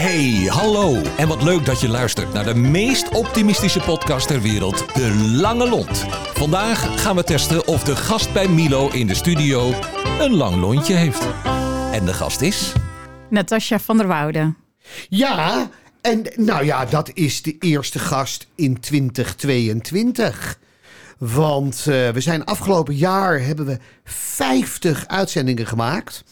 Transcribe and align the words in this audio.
Hey, 0.00 0.46
hallo. 0.46 1.02
En 1.16 1.28
wat 1.28 1.42
leuk 1.42 1.64
dat 1.64 1.80
je 1.80 1.88
luistert 1.88 2.32
naar 2.32 2.44
de 2.44 2.54
meest 2.54 3.08
optimistische 3.08 3.80
podcast 3.80 4.26
ter 4.26 4.40
wereld, 4.40 4.94
De 4.94 5.14
Lange 5.40 5.68
Lont. 5.68 6.04
Vandaag 6.34 7.02
gaan 7.02 7.16
we 7.16 7.24
testen 7.24 7.66
of 7.66 7.84
de 7.84 7.96
gast 7.96 8.32
bij 8.32 8.48
Milo 8.48 8.88
in 8.88 9.06
de 9.06 9.14
studio 9.14 9.72
een 10.20 10.34
lang 10.34 10.56
lontje 10.56 10.94
heeft. 10.94 11.26
En 11.92 12.04
de 12.04 12.14
gast 12.14 12.40
is... 12.40 12.72
Natasja 13.30 13.78
van 13.78 13.96
der 13.96 14.06
Woude. 14.06 14.54
Ja, 15.08 15.70
en 16.00 16.26
nou 16.36 16.64
ja, 16.64 16.84
dat 16.84 17.10
is 17.14 17.42
de 17.42 17.56
eerste 17.58 17.98
gast 17.98 18.46
in 18.54 18.80
2022. 18.80 20.58
Want 21.18 21.84
uh, 21.88 22.08
we 22.08 22.20
zijn 22.20 22.44
afgelopen 22.44 22.94
jaar 22.94 23.40
hebben 23.40 23.66
we 23.66 23.78
50 24.04 25.06
uitzendingen 25.06 25.66
gemaakt. 25.66 26.24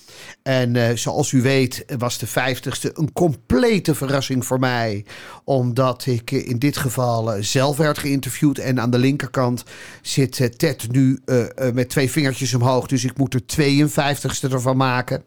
En 0.42 0.74
uh, 0.74 0.88
zoals 0.94 1.32
u 1.32 1.42
weet 1.42 1.84
was 1.98 2.18
de 2.18 2.28
50ste 2.28 2.92
een 2.92 3.12
complete 3.12 3.94
verrassing 3.94 4.46
voor 4.46 4.58
mij. 4.58 5.04
Omdat 5.44 6.06
ik 6.06 6.30
in 6.30 6.58
dit 6.58 6.76
geval 6.76 7.36
uh, 7.36 7.42
zelf 7.42 7.76
werd 7.76 7.98
geïnterviewd. 7.98 8.58
En 8.58 8.80
aan 8.80 8.90
de 8.90 8.98
linkerkant 8.98 9.64
zit 10.02 10.58
Ted 10.58 10.86
nu 10.90 11.20
met 11.72 11.88
twee 11.88 12.10
vingertjes 12.10 12.54
omhoog. 12.54 12.86
Dus 12.86 13.04
ik 13.04 13.16
moet 13.16 13.34
er 13.34 13.40
52ste 13.60 14.52
ervan 14.52 14.76
maken. 14.76 15.22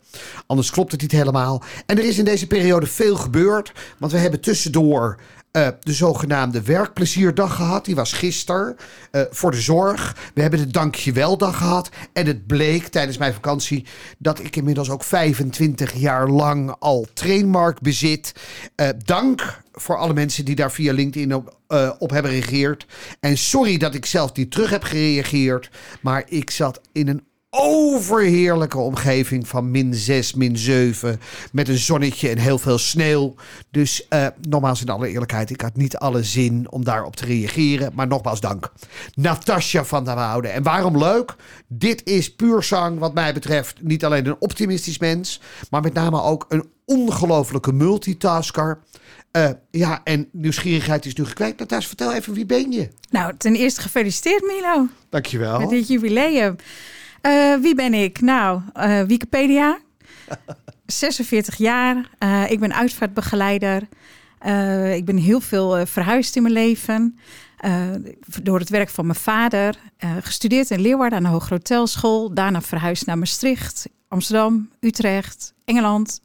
Anders 0.45 0.71
klopt 0.71 0.91
het 0.91 1.01
niet 1.01 1.11
helemaal. 1.11 1.63
En 1.85 1.97
er 1.97 2.05
is 2.05 2.17
in 2.17 2.25
deze 2.25 2.47
periode 2.47 2.85
veel 2.85 3.15
gebeurd. 3.15 3.71
Want 3.97 4.11
we 4.11 4.17
hebben 4.17 4.41
tussendoor 4.41 5.19
uh, 5.51 5.67
de 5.79 5.93
zogenaamde 5.93 6.61
werkplezierdag 6.61 7.55
gehad. 7.55 7.85
Die 7.85 7.95
was 7.95 8.13
gisteren 8.13 8.75
uh, 9.11 9.21
voor 9.29 9.51
de 9.51 9.61
zorg. 9.61 10.15
We 10.33 10.41
hebben 10.41 10.59
de 10.59 10.67
dankjeweldag 10.67 11.57
gehad. 11.57 11.89
En 12.13 12.25
het 12.25 12.47
bleek 12.47 12.87
tijdens 12.87 13.17
mijn 13.17 13.33
vakantie 13.33 13.85
dat 14.17 14.39
ik 14.39 14.55
inmiddels 14.55 14.89
ook 14.89 15.03
25 15.03 15.93
jaar 15.93 16.29
lang 16.29 16.75
al 16.79 17.07
Trainmark 17.13 17.79
bezit. 17.79 18.33
Uh, 18.75 18.87
dank 19.05 19.61
voor 19.71 19.97
alle 19.97 20.13
mensen 20.13 20.45
die 20.45 20.55
daar 20.55 20.71
via 20.71 20.93
LinkedIn 20.93 21.35
op, 21.35 21.57
op 21.99 22.09
hebben 22.09 22.31
gereageerd. 22.31 22.85
En 23.19 23.37
sorry 23.37 23.77
dat 23.77 23.93
ik 23.93 24.05
zelf 24.05 24.33
niet 24.33 24.51
terug 24.51 24.69
heb 24.69 24.83
gereageerd. 24.83 25.69
Maar 26.01 26.23
ik 26.27 26.49
zat 26.49 26.81
in 26.91 27.07
een 27.07 27.23
overheerlijke 27.53 28.77
omgeving 28.77 29.47
van 29.47 29.71
min 29.71 29.93
6, 29.93 30.33
min 30.33 30.57
7. 30.57 31.19
Met 31.51 31.67
een 31.67 31.77
zonnetje 31.77 32.29
en 32.29 32.37
heel 32.37 32.57
veel 32.57 32.77
sneeuw. 32.77 33.35
Dus 33.71 34.05
uh, 34.09 34.27
nogmaals 34.49 34.81
in 34.81 34.89
alle 34.89 35.07
eerlijkheid, 35.07 35.49
ik 35.49 35.61
had 35.61 35.75
niet 35.75 35.97
alle 35.97 36.23
zin 36.23 36.71
om 36.71 36.83
daarop 36.83 37.15
te 37.15 37.25
reageren. 37.25 37.91
Maar 37.95 38.07
nogmaals 38.07 38.39
dank. 38.39 38.71
Natasja 39.15 39.85
van 39.85 40.05
der 40.05 40.15
Woude. 40.15 40.47
En 40.47 40.63
waarom 40.63 40.97
leuk? 40.97 41.35
Dit 41.67 42.05
is 42.05 42.35
puur 42.35 42.63
zang 42.63 42.99
wat 42.99 43.13
mij 43.13 43.33
betreft 43.33 43.81
niet 43.81 44.05
alleen 44.05 44.25
een 44.25 44.35
optimistisch 44.39 44.99
mens. 44.99 45.41
Maar 45.69 45.81
met 45.81 45.93
name 45.93 46.21
ook 46.21 46.45
een 46.49 46.69
ongelofelijke 46.85 47.73
multitasker. 47.73 48.79
Uh, 49.37 49.49
ja, 49.71 50.01
en 50.03 50.29
nieuwsgierigheid 50.31 51.05
is 51.05 51.15
nu 51.15 51.25
gekwijt. 51.25 51.59
Natasja, 51.59 51.87
vertel 51.87 52.13
even, 52.13 52.33
wie 52.33 52.45
ben 52.45 52.71
je? 52.71 52.89
Nou, 53.09 53.33
ten 53.37 53.55
eerste 53.55 53.81
gefeliciteerd 53.81 54.41
Milo. 54.41 54.87
Dankjewel. 55.09 55.59
Met 55.59 55.69
dit 55.69 55.87
jubileum. 55.87 56.55
Uh, 57.21 57.55
wie 57.55 57.75
ben 57.75 57.93
ik? 57.93 58.21
Nou, 58.21 58.61
uh, 58.77 59.01
Wikipedia. 59.01 59.79
46 60.85 61.55
jaar. 61.55 62.09
Uh, 62.19 62.51
ik 62.51 62.59
ben 62.59 62.73
uitvaartbegeleider. 62.73 63.81
ik 64.95 65.05
ben 65.05 65.17
heel 65.17 65.41
veel 65.41 65.85
verhuisd 65.85 66.35
in 66.35 66.41
mijn 66.41 66.53
leven. 66.53 67.17
door 68.43 68.59
het 68.59 68.69
werk 68.69 68.89
van 68.89 69.05
mijn 69.05 69.19
vader. 69.19 69.75
gestudeerd 70.21 70.71
in 70.71 70.81
Leeuwarden 70.81 71.17
aan 71.17 71.23
de 71.23 71.29
Hoge 71.29 71.53
Hotelschool. 71.53 72.33
Daarna 72.33 72.61
verhuisd 72.61 73.05
naar 73.05 73.17
Maastricht, 73.17 73.89
Amsterdam, 74.07 74.69
Utrecht, 74.79 75.53
Engeland. 75.65 76.21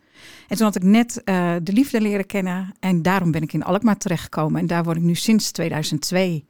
En 0.49 0.57
toen 0.57 0.67
had 0.67 0.77
ik 0.77 0.83
net 0.83 1.23
de 1.63 1.73
liefde 1.73 2.01
leren 2.01 2.27
kennen. 2.27 2.75
En 2.81 3.03
daarom 3.03 3.31
ben 3.31 3.43
ik 3.43 3.53
in 3.53 3.65
Alkmaar 3.65 3.97
terechtgekomen. 3.97 4.61
En 4.61 4.67
daar 4.67 4.85
word 4.85 4.97
ik 4.97 5.03
nu 5.03 5.15
sinds 5.15 5.51
2002. 5.51 6.45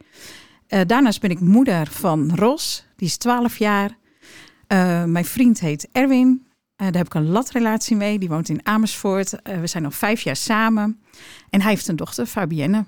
daarnaast 0.86 1.20
ben 1.20 1.30
ik 1.30 1.40
moeder 1.40 1.86
van 1.90 2.34
Ros. 2.34 2.86
Die 2.96 3.08
is 3.08 3.16
12 3.16 3.58
jaar. 3.58 3.96
Uh, 4.68 5.04
mijn 5.04 5.24
vriend 5.24 5.60
heet 5.60 5.88
Erwin. 5.92 6.46
Uh, 6.46 6.86
daar 6.86 6.96
heb 6.96 7.06
ik 7.06 7.14
een 7.14 7.30
latrelatie 7.30 7.96
mee. 7.96 8.18
Die 8.18 8.28
woont 8.28 8.48
in 8.48 8.66
Amersfoort. 8.66 9.32
Uh, 9.32 9.60
we 9.60 9.66
zijn 9.66 9.84
al 9.84 9.90
vijf 9.90 10.20
jaar 10.20 10.36
samen. 10.36 11.00
En 11.50 11.60
hij 11.60 11.70
heeft 11.70 11.88
een 11.88 11.96
dochter, 11.96 12.26
Fabienne. 12.26 12.84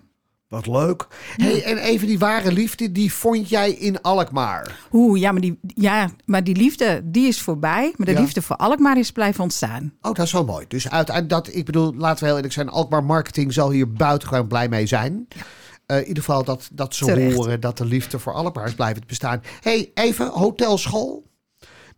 Wat 0.49 0.67
leuk. 0.67 1.07
Hey, 1.37 1.63
en 1.63 1.79
even 1.79 2.07
die 2.07 2.19
ware 2.19 2.53
liefde, 2.53 2.93
die 2.93 3.13
vond 3.13 3.49
jij 3.49 3.71
in 3.71 4.03
Alkmaar? 4.03 4.79
Oeh, 4.93 5.21
ja, 5.21 5.33
maar 5.33 5.41
die, 5.41 5.59
ja, 5.63 6.11
maar 6.25 6.45
die 6.45 6.57
liefde, 6.57 7.01
die 7.05 7.27
is 7.27 7.41
voorbij. 7.41 7.95
Maar 7.97 8.07
de 8.07 8.13
ja. 8.13 8.21
liefde 8.21 8.43
voor 8.43 8.57
Alkmaar 8.57 8.99
is 8.99 9.13
blijven 9.13 9.43
ontstaan. 9.43 9.93
Oh, 10.03 10.15
dat 10.15 10.27
is 10.27 10.33
wel 10.33 10.45
mooi. 10.45 10.65
Dus 10.69 10.91
uiteindelijk, 10.91 11.45
dat, 11.45 11.55
ik 11.55 11.65
bedoel, 11.65 11.95
laten 11.95 12.19
we 12.19 12.25
heel 12.27 12.35
eerlijk 12.35 12.55
zijn, 12.55 12.69
Alkmaar 12.69 13.05
Marketing 13.05 13.53
zal 13.53 13.71
hier 13.71 13.93
buitengewoon 13.93 14.47
blij 14.47 14.69
mee 14.69 14.87
zijn. 14.87 15.27
Ja. 15.29 15.43
Uh, 15.87 15.97
in 15.97 16.07
ieder 16.07 16.23
geval 16.23 16.45
dat, 16.45 16.69
dat 16.73 16.95
ze 16.95 17.05
Terecht. 17.05 17.35
horen 17.35 17.61
dat 17.61 17.79
de 17.79 17.85
liefde 17.85 18.19
voor 18.19 18.33
Alkmaar 18.33 18.67
is 18.67 18.75
blijven 18.75 19.03
bestaan. 19.07 19.43
hey, 19.61 19.91
even 19.95 20.27
hotelschool. 20.27 21.28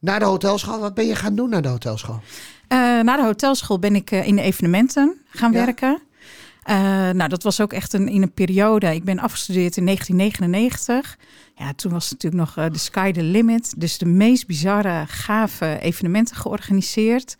Na 0.00 0.18
de 0.18 0.24
hotelschool, 0.24 0.80
wat 0.80 0.94
ben 0.94 1.06
je 1.06 1.14
gaan 1.14 1.34
doen 1.34 1.48
na 1.48 1.60
de 1.60 1.68
hotelschool? 1.68 2.20
Uh, 2.68 2.78
na 3.00 3.16
de 3.16 3.22
hotelschool 3.22 3.78
ben 3.78 3.94
ik 3.94 4.10
uh, 4.10 4.26
in 4.26 4.36
de 4.36 4.42
evenementen 4.42 5.20
gaan 5.28 5.52
ja. 5.52 5.64
werken. 5.64 6.02
Uh, 6.70 6.76
nou, 7.10 7.28
dat 7.28 7.42
was 7.42 7.60
ook 7.60 7.72
echt 7.72 7.92
een, 7.92 8.08
in 8.08 8.22
een 8.22 8.32
periode. 8.32 8.94
Ik 8.94 9.04
ben 9.04 9.18
afgestudeerd 9.18 9.76
in 9.76 9.84
1999. 9.84 11.18
Ja, 11.54 11.72
toen 11.74 11.92
was 11.92 12.10
natuurlijk 12.10 12.42
nog 12.42 12.70
de 12.70 12.78
sky 12.78 13.12
the 13.12 13.22
limit. 13.22 13.74
Dus 13.76 13.98
de 13.98 14.06
meest 14.06 14.46
bizarre, 14.46 15.04
gave 15.06 15.78
evenementen 15.80 16.36
georganiseerd. 16.36 17.36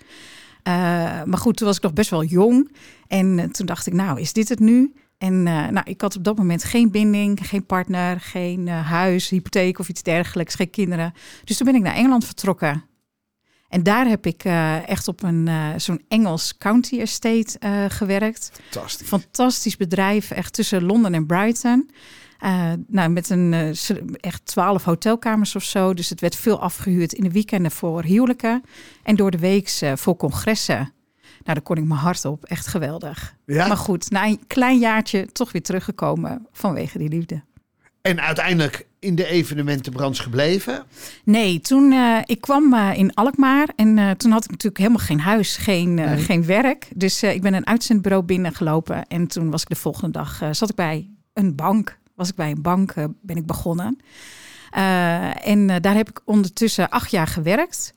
maar 1.25 1.38
goed, 1.38 1.56
toen 1.56 1.66
was 1.66 1.76
ik 1.76 1.82
nog 1.82 1.93
best 1.93 2.10
wel 2.10 2.25
jong. 2.25 2.76
En 3.06 3.50
toen 3.53 3.66
dacht 3.66 3.87
ik, 3.87 3.93
nou, 3.93 4.20
is 4.20 4.32
dit 4.32 4.49
het 4.49 4.60
nu? 4.60 4.93
En 5.20 5.34
uh, 5.34 5.69
nou, 5.69 5.81
ik 5.84 6.00
had 6.00 6.16
op 6.16 6.25
dat 6.25 6.36
moment 6.36 6.64
geen 6.64 6.91
binding, 6.91 7.38
geen 7.42 7.66
partner, 7.66 8.20
geen 8.20 8.66
uh, 8.66 8.86
huis, 8.86 9.28
hypotheek 9.28 9.78
of 9.78 9.88
iets 9.88 10.03
dergelijks, 10.03 10.54
geen 10.54 10.70
kinderen. 10.70 11.12
Dus 11.44 11.56
toen 11.56 11.66
ben 11.66 11.75
ik 11.75 11.82
naar 11.82 11.94
Engeland 11.94 12.25
vertrokken. 12.25 12.84
En 13.69 13.82
daar 13.82 14.06
heb 14.06 14.26
ik 14.26 14.44
uh, 14.44 14.88
echt 14.88 15.08
op 15.08 15.22
een 15.22 15.48
zo'n 15.76 16.04
Engels 16.08 16.56
county 16.56 17.00
estate 17.00 17.58
gewerkt. 17.88 18.50
Fantastisch. 18.70 19.08
Fantastisch 19.08 19.76
bedrijf, 19.76 20.31
echt 20.31 20.53
tussen 20.53 20.84
Londen 20.84 21.14
en 21.14 21.26
Brighton. 21.26 21.91
nou, 22.87 23.08
met 23.10 23.31
een 23.31 23.54
echt 24.20 24.47
twaalf 24.47 24.84
hotelkamers 24.84 25.56
of 25.56 25.64
zo. 25.64 25.94
Dus 25.94 26.08
het 26.08 26.20
werd 26.20 26.37
veel 26.37 26.60
afgehuurd 26.60 27.12
in 27.12 27.25
de 27.25 27.32
weekenden 27.32 27.70
voor 27.70 28.02
huwelijken. 28.02 28.62
En 29.02 29.16
door 29.16 29.31
de 29.31 29.38
week 29.38 29.69
voor 29.94 30.16
congressen. 30.16 30.92
Nou, 31.44 31.54
daar 31.54 31.62
kon 31.62 31.76
ik 31.76 31.84
mijn 31.84 32.00
hart 32.00 32.24
op. 32.24 32.44
Echt 32.44 32.66
geweldig. 32.66 33.34
Ja? 33.46 33.66
Maar 33.66 33.76
goed, 33.76 34.10
na 34.10 34.24
een 34.24 34.40
klein 34.46 34.78
jaartje 34.78 35.26
toch 35.32 35.52
weer 35.52 35.62
teruggekomen 35.62 36.46
vanwege 36.52 36.98
die 36.98 37.08
liefde. 37.08 37.42
En 38.02 38.20
uiteindelijk 38.20 38.86
in 38.98 39.14
de 39.14 39.26
evenementenbranche 39.26 40.22
gebleven? 40.22 40.82
Nee, 41.24 41.60
toen 41.60 41.92
uh, 41.92 42.18
ik 42.24 42.40
kwam 42.40 42.74
uh, 42.74 42.90
in 42.94 43.14
Alkmaar 43.14 43.68
en 43.76 43.96
uh, 43.96 44.10
toen 44.10 44.30
had 44.30 44.44
ik 44.44 44.50
natuurlijk 44.50 44.78
helemaal 44.78 45.06
geen 45.06 45.20
huis, 45.20 45.56
geen, 45.56 45.94
nee. 45.94 46.16
geen 46.16 46.44
werk. 46.44 46.88
Dus 46.94 47.22
ik 47.22 47.42
ben 47.42 47.54
een 47.54 47.66
uitzendbureau 47.66 48.24
binnengelopen 48.24 49.06
en 49.06 49.26
toen 49.26 49.50
was 49.50 49.62
ik 49.62 49.68
de 49.68 49.76
volgende 49.76 50.10
dag, 50.10 50.42
zat 50.50 50.70
ik 50.70 50.76
bij 50.76 51.10
een 51.32 51.54
bank. 51.54 51.98
Was 52.14 52.28
ik 52.28 52.34
bij 52.34 52.50
een 52.50 52.62
bank, 52.62 52.94
ben 53.22 53.36
ik 53.36 53.46
begonnen. 53.46 53.98
en 55.42 55.66
daar 55.80 55.94
heb 55.94 56.08
ik 56.08 56.20
ondertussen 56.24 56.88
acht 56.88 57.10
jaar 57.10 57.26
gewerkt. 57.26 57.94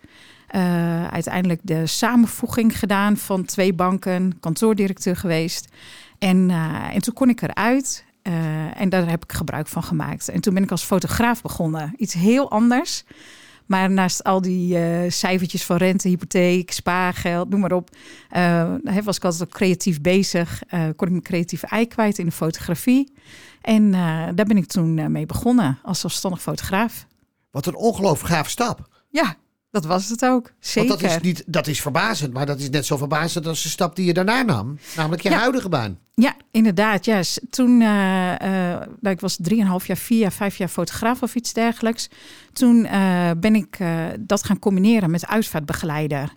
Uh, 0.55 1.07
uiteindelijk 1.07 1.59
de 1.63 1.87
samenvoeging 1.87 2.79
gedaan 2.79 3.17
van 3.17 3.45
twee 3.45 3.73
banken, 3.73 4.39
kantoordirecteur 4.39 5.15
geweest. 5.15 5.67
En, 6.19 6.49
uh, 6.49 6.95
en 6.95 7.01
toen 7.01 7.13
kon 7.13 7.29
ik 7.29 7.41
eruit 7.41 8.05
uh, 8.23 8.79
en 8.81 8.89
daar 8.89 9.09
heb 9.09 9.23
ik 9.23 9.31
gebruik 9.31 9.67
van 9.67 9.83
gemaakt. 9.83 10.29
En 10.29 10.41
toen 10.41 10.53
ben 10.53 10.63
ik 10.63 10.71
als 10.71 10.83
fotograaf 10.83 11.41
begonnen. 11.41 11.93
Iets 11.97 12.13
heel 12.13 12.51
anders. 12.51 13.03
Maar 13.65 13.91
naast 13.91 14.23
al 14.23 14.41
die 14.41 14.77
cijfertjes 15.09 15.63
van 15.63 15.77
rente, 15.77 16.07
hypotheek, 16.07 16.71
spaargeld, 16.71 17.49
noem 17.49 17.59
maar 17.59 17.71
op, 17.71 17.89
was 19.03 19.17
ik 19.17 19.23
altijd 19.23 19.43
ook 19.43 19.49
creatief 19.49 20.01
bezig. 20.01 20.61
kon 20.69 21.07
ik 21.07 21.09
mijn 21.09 21.21
creatieve 21.21 21.67
ei 21.67 21.87
kwijt 21.87 22.17
in 22.17 22.25
de 22.25 22.31
fotografie. 22.31 23.13
En 23.61 23.91
daar 24.35 24.45
ben 24.45 24.57
ik 24.57 24.65
toen 24.65 25.11
mee 25.11 25.25
begonnen 25.25 25.79
als 25.83 25.99
zelfstandig 25.99 26.41
fotograaf. 26.41 27.07
Wat 27.51 27.65
een 27.65 27.75
ongelooflijk 27.75 28.33
gaaf 28.33 28.49
stap. 28.49 28.87
Ja, 29.09 29.35
dat 29.73 29.85
was 29.85 30.09
het 30.09 30.25
ook. 30.25 30.53
Zeker. 30.59 30.89
Want 30.89 31.01
dat 31.01 31.11
is, 31.11 31.21
niet, 31.21 31.43
dat 31.45 31.67
is 31.67 31.81
verbazend, 31.81 32.33
maar 32.33 32.45
dat 32.45 32.59
is 32.59 32.69
net 32.69 32.85
zo 32.85 32.97
verbazend 32.97 33.47
als 33.47 33.63
de 33.63 33.69
stap 33.69 33.95
die 33.95 34.05
je 34.05 34.13
daarna 34.13 34.41
nam. 34.41 34.77
Namelijk 34.95 35.21
je 35.21 35.29
ja. 35.29 35.37
huidige 35.37 35.69
baan. 35.69 35.99
Ja, 36.13 36.35
inderdaad. 36.51 37.05
Ja. 37.05 37.21
Toen, 37.49 37.81
uh, 37.81 38.35
uh, 38.41 38.81
ik 39.01 39.19
was 39.19 39.37
drieënhalf 39.41 39.87
jaar, 39.87 39.97
vier 39.97 40.19
jaar, 40.19 40.31
vijf 40.31 40.57
jaar 40.57 40.67
fotograaf 40.67 41.21
of 41.21 41.35
iets 41.35 41.53
dergelijks. 41.53 42.09
Toen 42.51 42.85
uh, 42.85 43.31
ben 43.37 43.55
ik 43.55 43.77
dat 44.19 44.43
gaan 44.43 44.59
combineren 44.59 45.11
met 45.11 45.27
uitvaartbegeleider. 45.27 46.33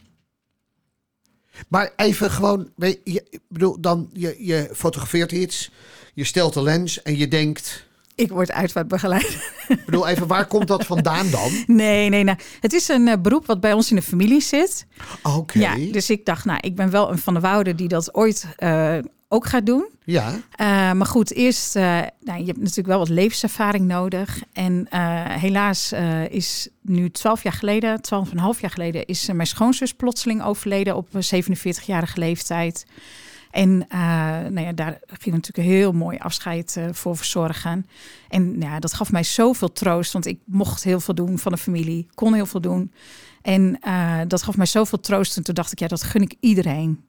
Maar 1.68 1.92
even 1.96 2.30
gewoon, 2.30 2.70
ik 3.04 3.40
bedoel, 3.48 3.80
dan 3.80 4.10
je, 4.12 4.36
je 4.38 4.70
fotografeert 4.72 5.32
iets, 5.32 5.70
je 6.14 6.24
stelt 6.24 6.54
de 6.54 6.62
lens 6.62 7.02
en 7.02 7.16
je 7.16 7.28
denkt... 7.28 7.85
Ik 8.16 8.30
word 8.30 8.52
uitvaartbegeleider. 8.52 9.52
Ik 9.68 9.84
bedoel, 9.84 10.08
even, 10.08 10.26
waar 10.26 10.46
komt 10.46 10.66
dat 10.66 10.86
vandaan 10.86 11.30
dan? 11.30 11.50
Nee, 11.66 12.08
nee, 12.08 12.24
nou, 12.24 12.38
het 12.60 12.72
is 12.72 12.88
een 12.88 13.08
eh, 13.08 13.20
beroep 13.20 13.46
wat 13.46 13.60
bij 13.60 13.72
ons 13.72 13.90
in 13.90 13.96
de 13.96 14.02
familie 14.02 14.40
zit. 14.40 14.86
Oké. 15.22 15.58
Ja, 15.58 15.74
dus 15.92 16.10
ik 16.10 16.24
dacht, 16.24 16.44
nou, 16.44 16.58
ik 16.60 16.76
ben 16.76 16.90
wel 16.90 17.10
een 17.10 17.18
van 17.18 17.34
de 17.34 17.40
wouden 17.40 17.76
die 17.76 17.88
dat 17.88 18.14
ooit 18.14 18.46
eh, 18.56 18.98
ook 19.28 19.46
gaat 19.46 19.66
doen. 19.66 19.88
Ja. 20.04 20.30
Uh, 20.30 20.38
maar 20.92 21.06
goed, 21.06 21.32
eerst, 21.32 21.74
nou, 21.74 22.08
je 22.20 22.44
hebt 22.44 22.58
natuurlijk 22.58 22.86
wel 22.86 22.98
wat 22.98 23.08
levenservaring 23.08 23.86
nodig. 23.86 24.42
En 24.52 24.86
helaas 25.28 25.92
is 26.28 26.68
nu 26.82 27.10
twaalf 27.10 27.42
jaar 27.42 27.52
geleden, 27.52 28.00
twaalf 28.00 28.30
en 28.30 28.36
een 28.36 28.42
half 28.42 28.60
jaar 28.60 28.70
geleden, 28.70 29.06
is 29.06 29.28
mijn 29.32 29.46
schoonzus 29.46 29.92
plotseling 29.94 30.42
overleden 30.42 30.96
op 30.96 31.08
47-jarige 31.08 32.18
leeftijd. 32.18 32.86
En 33.56 33.86
nou 34.52 34.60
ja, 34.60 34.72
daar 34.72 34.98
ging 35.06 35.34
natuurlijk 35.34 35.68
een 35.68 35.74
heel 35.74 35.92
mooi 35.92 36.18
afscheid 36.18 36.78
voor 36.92 37.16
verzorgen. 37.16 37.86
En 38.28 38.60
ja, 38.60 38.78
dat 38.78 38.94
gaf 38.94 39.12
mij 39.12 39.22
zoveel 39.22 39.72
troost, 39.72 40.12
want 40.12 40.26
ik 40.26 40.40
mocht 40.44 40.84
heel 40.84 41.00
veel 41.00 41.14
doen 41.14 41.38
van 41.38 41.52
de 41.52 41.58
familie, 41.58 42.06
kon 42.14 42.34
heel 42.34 42.46
veel 42.46 42.60
doen. 42.60 42.92
En 43.42 43.78
dat 44.28 44.42
gaf 44.42 44.56
mij 44.56 44.66
zoveel 44.66 45.00
troost. 45.00 45.36
En 45.36 45.42
toen 45.42 45.54
dacht 45.54 45.72
ik, 45.72 45.78
ja, 45.78 45.86
dat 45.86 46.02
gun 46.02 46.22
ik 46.22 46.34
iedereen. 46.40 47.04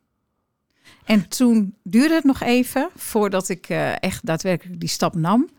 En 1.06 1.28
toen 1.28 1.76
duurde 1.84 2.14
het 2.14 2.24
nog 2.24 2.42
even 2.42 2.90
voordat 2.96 3.50
ik 3.50 3.70
echt 4.00 4.26
daadwerkelijk 4.26 4.80
die 4.80 4.90
stap 4.90 5.16
nam. 5.16 5.50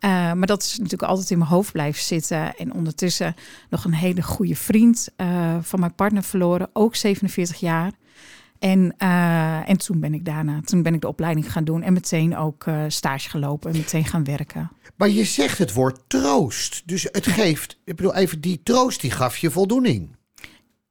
Maar 0.00 0.46
dat 0.46 0.62
is 0.62 0.76
natuurlijk 0.78 1.10
altijd 1.10 1.30
in 1.30 1.38
mijn 1.38 1.50
hoofd 1.50 1.72
blijven 1.72 2.02
zitten. 2.02 2.56
En 2.56 2.72
ondertussen 2.74 3.34
nog 3.70 3.84
een 3.84 3.94
hele 3.94 4.22
goede 4.22 4.56
vriend 4.56 5.08
van 5.60 5.80
mijn 5.80 5.94
partner 5.94 6.22
verloren, 6.22 6.70
ook 6.72 6.96
47 6.96 7.60
jaar. 7.60 7.92
En, 8.62 8.96
en 9.66 9.76
toen 9.76 10.00
ben 10.00 10.14
ik 10.14 10.24
daarna, 10.24 10.60
toen 10.60 10.82
ben 10.82 10.94
ik 10.94 11.00
de 11.00 11.08
opleiding 11.08 11.52
gaan 11.52 11.64
doen 11.64 11.82
en 11.82 11.92
meteen 11.92 12.36
ook 12.36 12.64
stage 12.88 13.30
gelopen 13.30 13.70
en 13.70 13.76
meteen 13.76 14.04
gaan 14.04 14.24
werken. 14.24 14.70
Maar 14.96 15.08
je 15.08 15.24
zegt 15.24 15.58
het 15.58 15.72
woord 15.72 16.00
troost. 16.06 16.82
Dus 16.84 17.02
het 17.02 17.26
geeft, 17.26 17.78
ik 17.84 17.96
bedoel 17.96 18.14
even, 18.14 18.40
die 18.40 18.60
troost 18.62 19.00
die 19.00 19.10
gaf 19.10 19.36
je 19.36 19.50
voldoening. 19.50 20.16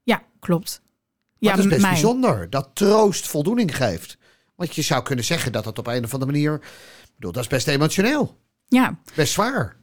Ja, 0.04 0.22
klopt. 0.40 0.82
Maar 0.84 1.50
ja, 1.50 1.56
dat 1.56 1.66
is 1.66 1.72
best 1.72 1.82
mij. 1.82 1.92
bijzonder. 1.92 2.50
Dat 2.50 2.70
troost 2.74 3.28
voldoening 3.28 3.76
geeft. 3.76 4.18
Want 4.56 4.76
je 4.76 4.82
zou 4.82 5.04
kunnen 5.04 5.26
zeggen 5.26 5.52
dat 5.52 5.64
dat 5.64 5.80
op 5.80 5.88
een 5.88 6.04
of 6.04 6.14
andere 6.14 6.32
manier. 6.32 6.54
Ik 6.54 7.12
bedoel, 7.16 7.32
dat 7.32 7.44
is 7.44 7.50
best 7.50 7.68
emotioneel. 7.68 8.38
Ja. 8.68 9.00
Best 9.16 9.34
zwaar. 9.34 9.76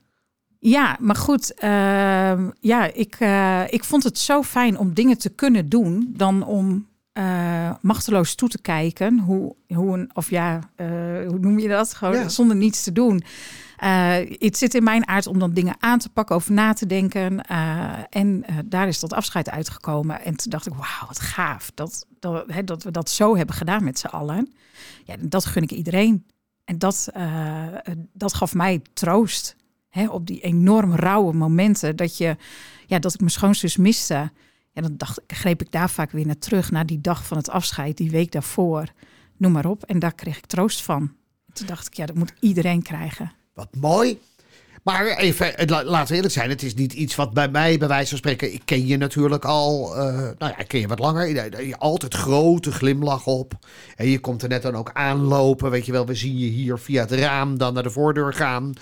Ja, 0.58 0.96
maar 1.00 1.16
goed. 1.16 1.52
Uh, 1.64 2.48
ja, 2.60 2.92
ik, 2.94 3.20
uh, 3.20 3.62
ik 3.68 3.84
vond 3.84 4.02
het 4.02 4.18
zo 4.18 4.42
fijn 4.42 4.78
om 4.78 4.94
dingen 4.94 5.18
te 5.18 5.28
kunnen 5.28 5.68
doen. 5.68 6.14
dan 6.16 6.44
om 6.44 6.86
uh, 7.18 7.70
machteloos 7.80 8.34
toe 8.34 8.48
te 8.48 8.60
kijken. 8.60 9.18
Hoe, 9.18 9.54
hoe 9.74 9.98
een. 9.98 10.10
Of 10.14 10.30
ja, 10.30 10.60
hoe 11.26 11.38
noem 11.40 11.58
je 11.58 11.68
dat? 11.68 11.94
Gewoon 11.94 12.14
Ja. 12.14 12.28
zonder 12.28 12.56
niets 12.56 12.82
te 12.82 12.92
doen. 12.92 13.22
Uh, 13.84 14.14
het 14.38 14.56
zit 14.58 14.74
in 14.74 14.82
mijn 14.82 15.08
aard 15.08 15.26
om 15.26 15.38
dan 15.38 15.52
dingen 15.52 15.76
aan 15.78 15.98
te 15.98 16.08
pakken, 16.08 16.36
over 16.36 16.52
na 16.52 16.72
te 16.72 16.86
denken. 16.86 17.40
En 18.10 18.44
daar 18.64 18.88
is 18.88 19.00
dat 19.00 19.12
afscheid 19.12 19.50
uitgekomen. 19.50 20.24
En 20.24 20.36
toen 20.36 20.50
dacht 20.50 20.66
ik, 20.66 20.72
wauw, 20.74 21.06
wat 21.06 21.20
gaaf. 21.20 21.70
Dat, 21.74 22.06
dat, 22.18 22.44
hè, 22.46 22.64
dat 22.64 22.82
we 22.82 22.90
dat 22.90 23.10
zo 23.10 23.36
hebben 23.36 23.54
gedaan 23.54 23.84
met 23.84 23.98
z'n 23.98 24.06
allen. 24.06 24.52
Ja, 25.04 25.14
dat 25.20 25.44
gun 25.44 25.62
ik 25.62 25.70
iedereen. 25.70 26.26
En 26.64 26.78
dat, 26.78 27.08
dat 28.12 28.34
gaf 28.34 28.54
mij 28.54 28.82
troost. 28.92 29.56
Hè, 29.88 30.08
op 30.08 30.26
die 30.26 30.40
enorm 30.40 30.94
rauwe 30.94 31.32
momenten 31.32 31.96
dat, 31.96 32.16
je, 32.16 32.36
ja, 32.86 32.98
dat 32.98 33.14
ik 33.14 33.20
mijn 33.20 33.32
schoonzus 33.32 33.76
miste. 33.76 34.30
Ja, 34.78 34.84
dan 34.84 34.96
dacht, 34.96 35.20
greep 35.26 35.60
ik 35.60 35.72
daar 35.72 35.90
vaak 35.90 36.10
weer 36.10 36.26
naar 36.26 36.38
terug. 36.38 36.70
Naar 36.70 36.86
die 36.86 37.00
dag 37.00 37.26
van 37.26 37.36
het 37.36 37.50
afscheid, 37.50 37.96
die 37.96 38.10
week 38.10 38.32
daarvoor. 38.32 38.92
Noem 39.36 39.52
maar 39.52 39.66
op. 39.66 39.82
En 39.82 39.98
daar 39.98 40.14
kreeg 40.14 40.36
ik 40.36 40.46
troost 40.46 40.82
van. 40.82 41.12
Toen 41.52 41.66
dacht 41.66 41.86
ik, 41.86 41.94
ja, 41.94 42.06
dat 42.06 42.16
moet 42.16 42.32
iedereen 42.40 42.82
krijgen. 42.82 43.32
Wat 43.54 43.76
mooi. 43.76 44.18
Maar 44.88 45.16
even, 45.16 45.54
laten 45.66 46.08
we 46.08 46.14
eerlijk 46.14 46.34
zijn, 46.34 46.50
het 46.50 46.62
is 46.62 46.74
niet 46.74 46.92
iets 46.92 47.14
wat 47.14 47.32
bij 47.32 47.48
mij, 47.48 47.78
bij 47.78 47.88
wijze 47.88 48.08
van 48.08 48.18
spreken, 48.18 48.52
ik 48.52 48.62
ken 48.64 48.86
je 48.86 48.96
natuurlijk 48.96 49.44
al, 49.44 49.96
uh, 49.96 50.02
nou 50.14 50.34
ja, 50.38 50.58
ik 50.58 50.68
ken 50.68 50.80
je 50.80 50.88
wat 50.88 50.98
langer. 50.98 51.28
Je, 51.28 51.66
je 51.66 51.76
altijd 51.76 52.14
grote 52.14 52.72
glimlach 52.72 53.26
op. 53.26 53.52
En 53.96 54.08
je 54.08 54.18
komt 54.18 54.42
er 54.42 54.48
net 54.48 54.62
dan 54.62 54.74
ook 54.74 54.90
aanlopen, 54.92 55.70
weet 55.70 55.86
je 55.86 55.92
wel, 55.92 56.06
we 56.06 56.14
zien 56.14 56.38
je 56.38 56.46
hier 56.46 56.78
via 56.78 57.00
het 57.00 57.12
raam 57.12 57.58
dan 57.58 57.74
naar 57.74 57.82
de 57.82 57.90
voordeur 57.90 58.34
gaan. 58.34 58.72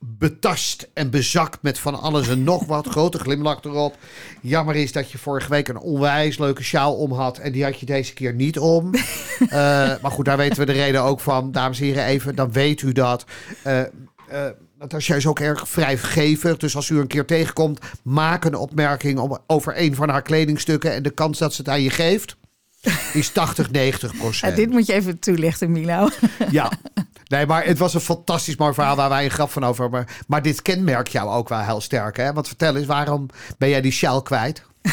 Betast 0.00 0.88
en 0.94 1.10
bezakt 1.10 1.62
met 1.62 1.78
van 1.78 2.00
alles 2.00 2.28
en 2.28 2.44
nog 2.44 2.66
wat, 2.66 2.86
grote 2.96 3.18
glimlach 3.18 3.62
erop. 3.62 3.96
Jammer 4.42 4.76
is 4.76 4.92
dat 4.92 5.10
je 5.10 5.18
vorige 5.18 5.50
week 5.50 5.68
een 5.68 5.78
onwijs 5.78 6.38
leuke 6.38 6.62
sjaal 6.62 6.94
om 6.94 7.12
had 7.12 7.38
en 7.38 7.52
die 7.52 7.64
had 7.64 7.80
je 7.80 7.86
deze 7.86 8.14
keer 8.14 8.34
niet 8.34 8.58
om. 8.58 8.94
uh, 8.94 9.50
maar 10.02 10.10
goed, 10.10 10.24
daar 10.24 10.36
weten 10.36 10.58
we 10.58 10.66
de 10.66 10.72
reden 10.72 11.02
ook 11.02 11.20
van. 11.20 11.52
Dames 11.52 11.80
en 11.80 11.86
heren, 11.86 12.04
even, 12.04 12.34
dan 12.34 12.52
weet 12.52 12.82
u 12.82 12.92
dat. 12.92 13.24
Uh, 13.66 13.82
Natasja 14.78 15.14
is 15.14 15.26
ook 15.26 15.40
erg 15.40 15.68
vrijgevig. 15.68 16.56
Dus 16.56 16.76
als 16.76 16.88
u 16.88 16.98
een 16.98 17.06
keer 17.06 17.24
tegenkomt, 17.24 17.80
maak 18.02 18.44
een 18.44 18.54
opmerking 18.54 19.40
over 19.46 19.80
een 19.80 19.94
van 19.94 20.08
haar 20.08 20.22
kledingstukken. 20.22 20.92
En 20.92 21.02
de 21.02 21.10
kans 21.10 21.38
dat 21.38 21.54
ze 21.54 21.60
het 21.60 21.70
aan 21.70 21.82
je 21.82 21.90
geeft, 21.90 22.36
is 23.12 23.28
80, 23.32 23.70
90 23.70 24.16
procent. 24.16 24.56
Ja, 24.56 24.62
dit 24.62 24.70
moet 24.70 24.86
je 24.86 24.92
even 24.92 25.18
toelichten, 25.18 25.72
Milo. 25.72 26.08
Ja. 26.50 26.72
Nee, 27.24 27.46
maar 27.46 27.64
het 27.64 27.78
was 27.78 27.94
een 27.94 28.00
fantastisch 28.00 28.56
mooi 28.56 28.74
verhaal 28.74 28.96
waar 28.96 29.08
wij 29.08 29.24
een 29.24 29.30
grap 29.30 29.50
van 29.50 29.64
over 29.64 29.82
hebben. 29.82 30.06
Maar 30.26 30.42
dit 30.42 30.62
kenmerkt 30.62 31.12
jou 31.12 31.30
ook 31.30 31.48
wel 31.48 31.60
heel 31.60 31.80
sterk. 31.80 32.16
Hè? 32.16 32.32
Want 32.32 32.46
vertel 32.46 32.76
eens, 32.76 32.86
waarom 32.86 33.28
ben 33.58 33.68
jij 33.68 33.80
die 33.80 33.92
sjaal 33.92 34.22
kwijt? 34.22 34.62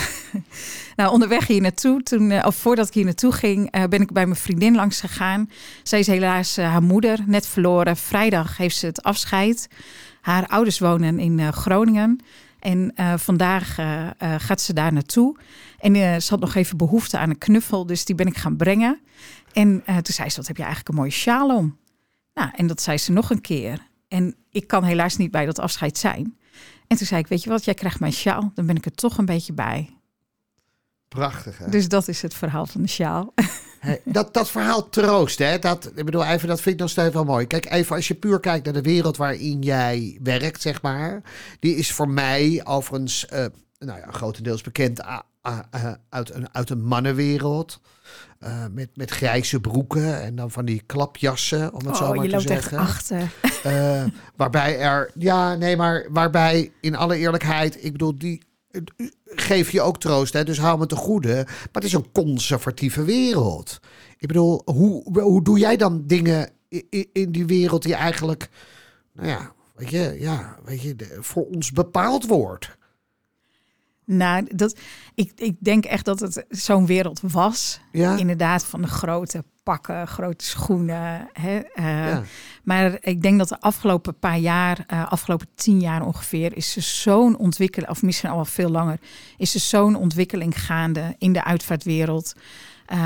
Nou, 0.96 1.12
onderweg 1.12 1.48
hier 1.48 1.62
naartoe, 1.62 2.04
toen, 2.04 2.32
uh, 2.32 2.44
of 2.46 2.56
voordat 2.56 2.88
ik 2.88 2.94
hier 2.94 3.04
naartoe 3.04 3.32
ging, 3.32 3.76
uh, 3.76 3.84
ben 3.84 4.02
ik 4.02 4.12
bij 4.12 4.26
mijn 4.26 4.40
vriendin 4.40 4.76
langs 4.76 5.00
gegaan. 5.00 5.50
Zij 5.84 6.00
is 6.00 6.08
helaas 6.08 6.58
uh, 6.58 6.66
haar 6.72 6.84
moeder 6.84 7.20
net 7.26 7.48
verloren. 7.48 7.98
Vrijdag 7.98 8.58
heeft 8.58 8.78
ze 8.78 8.86
het 8.86 9.04
afscheid. 9.04 9.68
Haar 10.22 10.48
ouders 10.48 10.80
wonen 10.80 11.20
in 11.20 11.54
Groningen. 11.54 12.20
En 12.60 12.94
vandaag 13.16 13.76
gaat 14.38 14.62
ze 14.62 14.74
daar 14.74 14.94
naartoe. 14.94 15.38
En 15.80 16.22
ze 16.22 16.30
had 16.30 16.40
nog 16.40 16.56
even 16.56 16.78
behoefte 16.78 17.18
aan 17.18 17.30
een 17.30 17.38
knuffel, 17.38 17.86
dus 17.86 18.06
die 18.06 18.16
ben 18.16 18.28
ik 18.28 18.38
gaan 18.38 18.56
brengen. 18.56 19.00
En 19.54 19.84
toen 19.86 20.14
zei 20.14 20.30
ze, 20.30 20.38
wat 20.38 20.48
heb 20.48 20.58
je 20.58 20.64
eigenlijk 20.64 20.90
een 20.90 20.96
mooie 20.96 21.12
sjaal 21.12 21.56
om? 21.56 21.78
Nou, 22.34 22.50
en 22.56 22.68
dat 22.68 22.82
zei 22.82 22.98
ze 22.98 23.12
nog 23.12 23.30
een 23.30 23.42
keer. 23.42 23.80
En 24.08 24.36
ik 24.50 24.68
kan 24.68 24.84
helaas 24.84 25.18
niet 25.18 25.32
bij 25.32 25.46
dat 25.46 25.60
afscheid 25.60 25.98
zijn. 25.98 26.38
En 26.88 26.98
toen 26.98 27.08
zei 27.08 27.22
ik, 27.22 27.28
weet 27.28 27.44
je 27.44 27.50
wat, 27.50 27.66
jij 27.66 27.74
krijgt 27.74 28.00
mijn 28.00 28.14
sjaal. 28.14 28.52
Dan 28.56 28.66
ben 28.66 28.76
ik 28.76 28.86
er 28.86 28.92
toch 28.92 29.18
een 29.18 29.26
beetje 29.26 29.54
bij. 29.54 29.90
Prachtig, 31.08 31.58
hè? 31.58 31.70
Dus 31.70 31.88
dat 31.88 32.08
is 32.08 32.22
het 32.22 32.34
verhaal 32.34 32.66
van 32.66 32.82
de 32.82 32.88
sjaal. 32.88 33.34
Hey, 33.80 34.02
dat, 34.06 34.34
dat 34.34 34.50
verhaal 34.50 34.90
troost, 34.90 35.40
hè? 35.40 35.60
Dat, 35.60 35.92
ik 35.96 36.06
bedoel, 36.06 36.26
even, 36.26 36.48
dat 36.48 36.62
vind 36.62 36.76
ik 36.76 36.82
nog 36.82 36.90
steeds 36.90 37.14
wel 37.14 37.24
mooi. 37.24 37.48
Kijk, 37.48 37.72
even 37.72 37.96
als 37.96 38.08
je 38.08 38.14
puur 38.14 38.40
kijkt 38.40 38.66
naar 38.66 38.74
de 38.74 38.82
wereld 38.82 39.18
waarin 39.18 39.62
jij 39.62 40.20
werkt, 40.24 40.62
zeg 40.62 40.82
maar. 40.82 41.22
Die 41.60 41.76
is 41.76 41.92
voor 41.92 42.10
mij 42.10 42.62
overigens, 42.64 43.26
uh, 43.34 43.46
nou 43.78 44.00
ja, 44.00 44.12
grotendeels 44.12 44.62
bekend 44.62 45.00
uh, 45.00 45.20
uh, 45.76 45.92
uit, 46.10 46.34
een, 46.34 46.54
uit 46.54 46.70
een 46.70 46.84
mannenwereld. 46.84 47.80
Uh, 48.46 48.66
met, 48.72 48.90
met 48.94 49.12
grijze 49.12 49.60
broeken 49.60 50.22
en 50.22 50.36
dan 50.36 50.52
van 50.52 50.66
die 50.66 50.82
klapjassen, 50.86 51.74
om 51.74 51.80
het 51.80 51.88
oh, 51.88 51.96
zo 51.96 52.14
maar 52.14 52.24
je 52.24 52.30
te 52.30 52.36
loopt 52.36 52.48
zeggen. 52.48 52.78
echt 52.78 52.88
achter. 52.88 53.32
Uh, 53.66 54.04
waarbij 54.36 54.80
er, 54.80 55.12
ja, 55.18 55.56
nee, 55.56 55.78
maar 55.78 56.08
waarbij 56.10 56.72
in 56.82 56.96
alle 56.96 57.18
eerlijkheid, 57.18 57.84
ik 57.86 57.92
bedoel, 57.92 58.18
die 58.18 58.42
geef 59.26 59.72
je 59.72 59.82
ook 59.82 60.00
troost, 60.00 60.34
hè? 60.34 60.44
dus 60.44 60.60
hou 60.60 60.80
me 60.80 60.86
te 60.86 60.96
goede. 60.96 61.44
Maar 61.46 61.70
het 61.72 61.84
is 61.84 61.94
een 61.94 62.12
conservatieve 62.12 63.04
wereld. 63.04 63.80
Ik 64.18 64.28
bedoel, 64.28 64.62
hoe, 64.66 65.22
hoe 65.22 65.44
doe 65.44 65.60
jij 65.60 65.78
dan 65.78 66.04
dingen 66.06 66.50
in, 66.68 67.10
in 67.14 67.32
die 67.32 67.46
wereld 67.46 67.84
die 67.84 67.96
eigenlijk, 67.96 68.50
nou 69.14 69.28
ja, 69.28 69.54
weet 69.76 69.90
je, 69.90 70.16
ja, 70.20 70.58
weet 70.66 70.82
je, 70.82 70.96
voor 71.20 71.46
ons 71.46 71.72
bepaald 71.72 72.26
wordt? 72.26 72.78
Nou, 74.06 74.48
dat, 74.56 74.78
ik, 75.16 75.32
ik 75.36 75.56
denk 75.60 75.86
echt 75.86 76.06
dat 76.06 76.20
het 76.20 76.46
zo'n 76.50 76.86
wereld 76.86 77.20
was. 77.22 77.80
Ja? 77.92 78.18
Inderdaad, 78.18 78.66
van 78.66 78.82
de 78.82 78.88
grote 78.88 79.44
pakken, 79.64 80.08
grote 80.08 80.46
schoenen. 80.46 81.30
Hè? 81.34 81.56
Uh, 81.56 82.08
Ja. 82.08 82.24
Maar 82.64 82.98
ik 83.00 83.22
denk 83.22 83.38
dat 83.38 83.50
de 83.50 83.60
afgelopen 83.60 84.20
paar 84.20 84.38
jaar, 84.38 84.86
uh, 84.94 85.12
afgelopen 85.12 85.48
tien 85.56 85.80
jaar 85.80 86.06
ongeveer, 86.06 86.58
is 86.58 86.76
er 86.76 86.82
zo'n 86.82 87.38
ontwikkeling, 87.38 87.92
of 87.92 88.02
misschien 88.02 88.30
al 88.30 88.36
wel 88.36 88.46
veel 88.46 88.70
langer, 88.70 89.00
is 89.38 89.54
er 89.54 89.60
zo'n 89.60 89.96
ontwikkeling 89.96 90.62
gaande 90.62 91.16
in 91.18 91.34
de 91.34 91.44
uitvaartwereld. 91.44 92.34
Uh, 92.94 92.98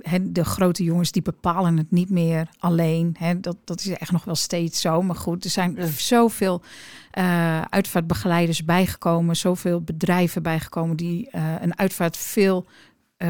hè, 0.00 0.32
de 0.32 0.44
grote 0.44 0.84
jongens 0.84 1.12
die 1.12 1.22
bepalen 1.22 1.76
het 1.76 1.90
niet 1.90 2.10
meer 2.10 2.48
alleen. 2.58 3.16
Hè, 3.18 3.40
dat, 3.40 3.56
dat 3.64 3.80
is 3.80 3.88
echt 3.88 4.12
nog 4.12 4.24
wel 4.24 4.34
steeds 4.34 4.80
zo. 4.80 5.02
Maar 5.02 5.16
goed, 5.16 5.44
er 5.44 5.50
zijn 5.50 5.78
zoveel 5.96 6.62
uh, 7.18 7.60
uitvaartbegeleiders 7.60 8.64
bijgekomen, 8.64 9.36
zoveel 9.36 9.80
bedrijven 9.80 10.42
bijgekomen 10.42 10.96
die 10.96 11.28
uh, 11.32 11.54
een 11.60 11.78
uitvaart 11.78 12.16
veel 12.16 12.66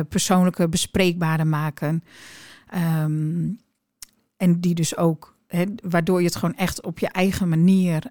persoonlijker, 0.08 0.68
bespreekbaarder 0.68 1.46
maken. 1.46 2.04
Um, 2.74 3.60
en 4.36 4.60
die 4.60 4.74
dus 4.74 4.96
ook, 4.96 5.36
hè, 5.46 5.64
waardoor 5.82 6.18
je 6.18 6.26
het 6.26 6.36
gewoon 6.36 6.56
echt 6.56 6.82
op 6.82 6.98
je 6.98 7.08
eigen 7.08 7.48
manier 7.48 8.02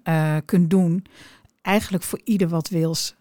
kunt 0.44 0.70
doen. 0.70 1.06
Eigenlijk 1.62 2.04
voor 2.04 2.20
ieder 2.24 2.48
wat 2.48 2.68
wils. 2.68 3.14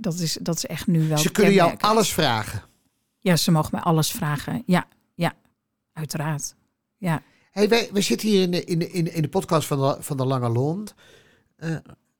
Dat 0.00 0.18
is, 0.18 0.38
dat 0.40 0.56
is 0.56 0.66
echt 0.66 0.86
nu 0.86 1.08
wel. 1.08 1.18
Ze 1.18 1.30
kunnen 1.30 1.52
jou 1.52 1.74
alles 1.78 2.12
vragen. 2.12 2.62
Ja, 3.26 3.36
ze 3.36 3.50
mogen 3.50 3.70
mij 3.72 3.80
alles 3.80 4.10
vragen. 4.10 4.62
Ja, 4.66 4.88
ja, 5.14 5.34
uiteraard. 5.92 6.54
Ja. 6.96 7.22
Hey, 7.50 7.68
wij, 7.68 7.88
we 7.92 8.00
zitten 8.00 8.28
hier 8.28 8.42
in 8.42 8.50
de, 8.50 8.64
in 8.64 8.92
in 8.92 9.12
in 9.12 9.22
de 9.22 9.28
podcast 9.28 9.66
van 9.66 9.78
de, 9.78 9.96
van 10.02 10.16
de 10.16 10.24
Lange 10.24 10.48
Lond. 10.48 10.94
Eh, 11.56 11.74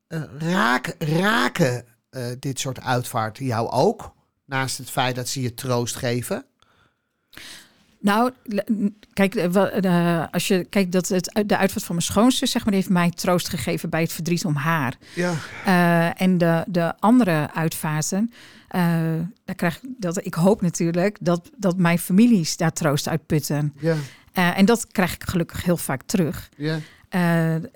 eh, 0.06 0.22
raak, 0.38 0.94
raken 0.98 1.84
eh, 2.10 2.26
dit 2.38 2.60
soort 2.60 2.80
uitvaarten 2.80 3.44
jou 3.44 3.70
ook? 3.70 4.14
Naast 4.44 4.78
het 4.78 4.90
feit 4.90 5.14
dat 5.14 5.28
ze 5.28 5.40
je 5.40 5.54
troost 5.54 5.96
geven? 5.96 6.46
Nou, 8.00 8.30
kijk, 9.12 9.34
eh, 9.34 9.84
eh, 9.84 10.26
als 10.30 10.48
je 10.48 10.64
kijkt 10.64 10.92
dat 10.92 11.08
het, 11.08 11.42
de 11.46 11.56
uitvaart 11.56 11.84
van 11.84 11.94
mijn 11.94 12.06
schoonzus, 12.06 12.50
zeg 12.50 12.62
maar, 12.64 12.72
die 12.72 12.82
heeft 12.82 12.92
mij 12.92 13.10
troost 13.10 13.48
gegeven 13.48 13.90
bij 13.90 14.00
het 14.00 14.12
verdriet 14.12 14.44
om 14.44 14.54
haar. 14.54 14.96
Ja. 15.14 15.34
Eh, 15.64 16.22
en 16.22 16.38
de, 16.38 16.64
de 16.66 16.94
andere 16.98 17.48
uitvaarten, 17.54 18.32
eh, 18.68 18.80
daar 19.44 19.54
krijg 19.56 19.76
ik 19.82 19.88
dat. 19.98 20.24
Ik 20.26 20.34
hoop 20.34 20.60
natuurlijk 20.60 21.18
dat, 21.20 21.50
dat 21.56 21.76
mijn 21.76 21.98
families 21.98 22.56
daar 22.56 22.72
troost 22.72 23.08
uit 23.08 23.26
putten. 23.26 23.72
Ja. 23.78 23.96
En 24.32 24.64
dat 24.64 24.86
krijg 24.86 25.14
ik 25.14 25.24
gelukkig 25.24 25.64
heel 25.64 25.76
vaak 25.76 26.02
terug. 26.02 26.48
Ja. 26.56 26.78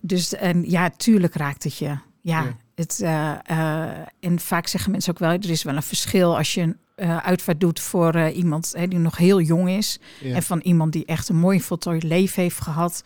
Dus 0.00 0.34
en 0.34 0.70
ja, 0.70 0.90
tuurlijk 0.90 1.34
raakt 1.34 1.62
het 1.62 1.76
je. 1.76 1.86
Ja, 2.20 2.42
Ja. 2.42 2.56
Het, 2.80 3.00
eh, 3.00 3.32
eh, 3.44 4.06
en 4.20 4.38
vaak 4.40 4.66
zeggen 4.66 4.90
mensen 4.90 5.12
ook 5.12 5.18
wel, 5.18 5.30
er 5.30 5.50
is 5.50 5.62
wel 5.62 5.76
een 5.76 5.82
verschil 5.82 6.36
als 6.36 6.54
je 6.54 6.60
een 6.60 6.76
eh, 6.94 7.16
uitvaart 7.16 7.60
doet 7.60 7.80
voor 7.80 8.28
iemand 8.28 8.72
hè, 8.76 8.88
die 8.88 8.98
nog 8.98 9.16
heel 9.16 9.40
jong 9.40 9.68
is. 9.70 9.98
Ja. 10.20 10.34
En 10.34 10.42
van 10.42 10.60
iemand 10.60 10.92
die 10.92 11.04
echt 11.04 11.28
een 11.28 11.36
mooi 11.38 11.60
voltooid 11.60 12.02
leven 12.02 12.42
heeft 12.42 12.60
gehad. 12.60 13.04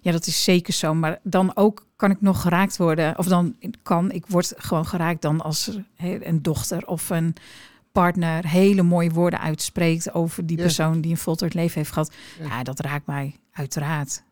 Ja, 0.00 0.12
dat 0.12 0.26
is 0.26 0.44
zeker 0.44 0.72
zo. 0.72 0.94
Maar 0.94 1.18
dan 1.22 1.56
ook 1.56 1.86
kan 1.96 2.10
ik 2.10 2.20
nog 2.20 2.40
geraakt 2.40 2.76
worden. 2.76 3.18
Of 3.18 3.26
dan 3.26 3.56
kan, 3.82 4.10
ik 4.10 4.24
word 4.26 4.52
gewoon 4.56 4.86
geraakt 4.86 5.22
dan 5.22 5.40
als 5.40 5.66
er 5.66 5.84
hè, 5.96 6.24
een 6.26 6.42
dochter 6.42 6.86
of 6.86 7.10
een 7.10 7.34
partner 7.92 8.48
hele 8.48 8.82
mooie 8.82 9.10
woorden 9.10 9.40
uitspreekt 9.40 10.14
over 10.14 10.46
die 10.46 10.56
Ja. 10.56 10.62
persoon 10.62 11.00
die 11.00 11.10
een 11.10 11.16
voltooid 11.16 11.54
leven 11.54 11.78
heeft 11.78 11.92
gehad. 11.92 12.12
Ja. 12.40 12.46
Ja, 12.46 12.62
dat 12.62 12.80
raakt 12.80 13.06
mij 13.06 13.34
uiteraard. 13.52 14.22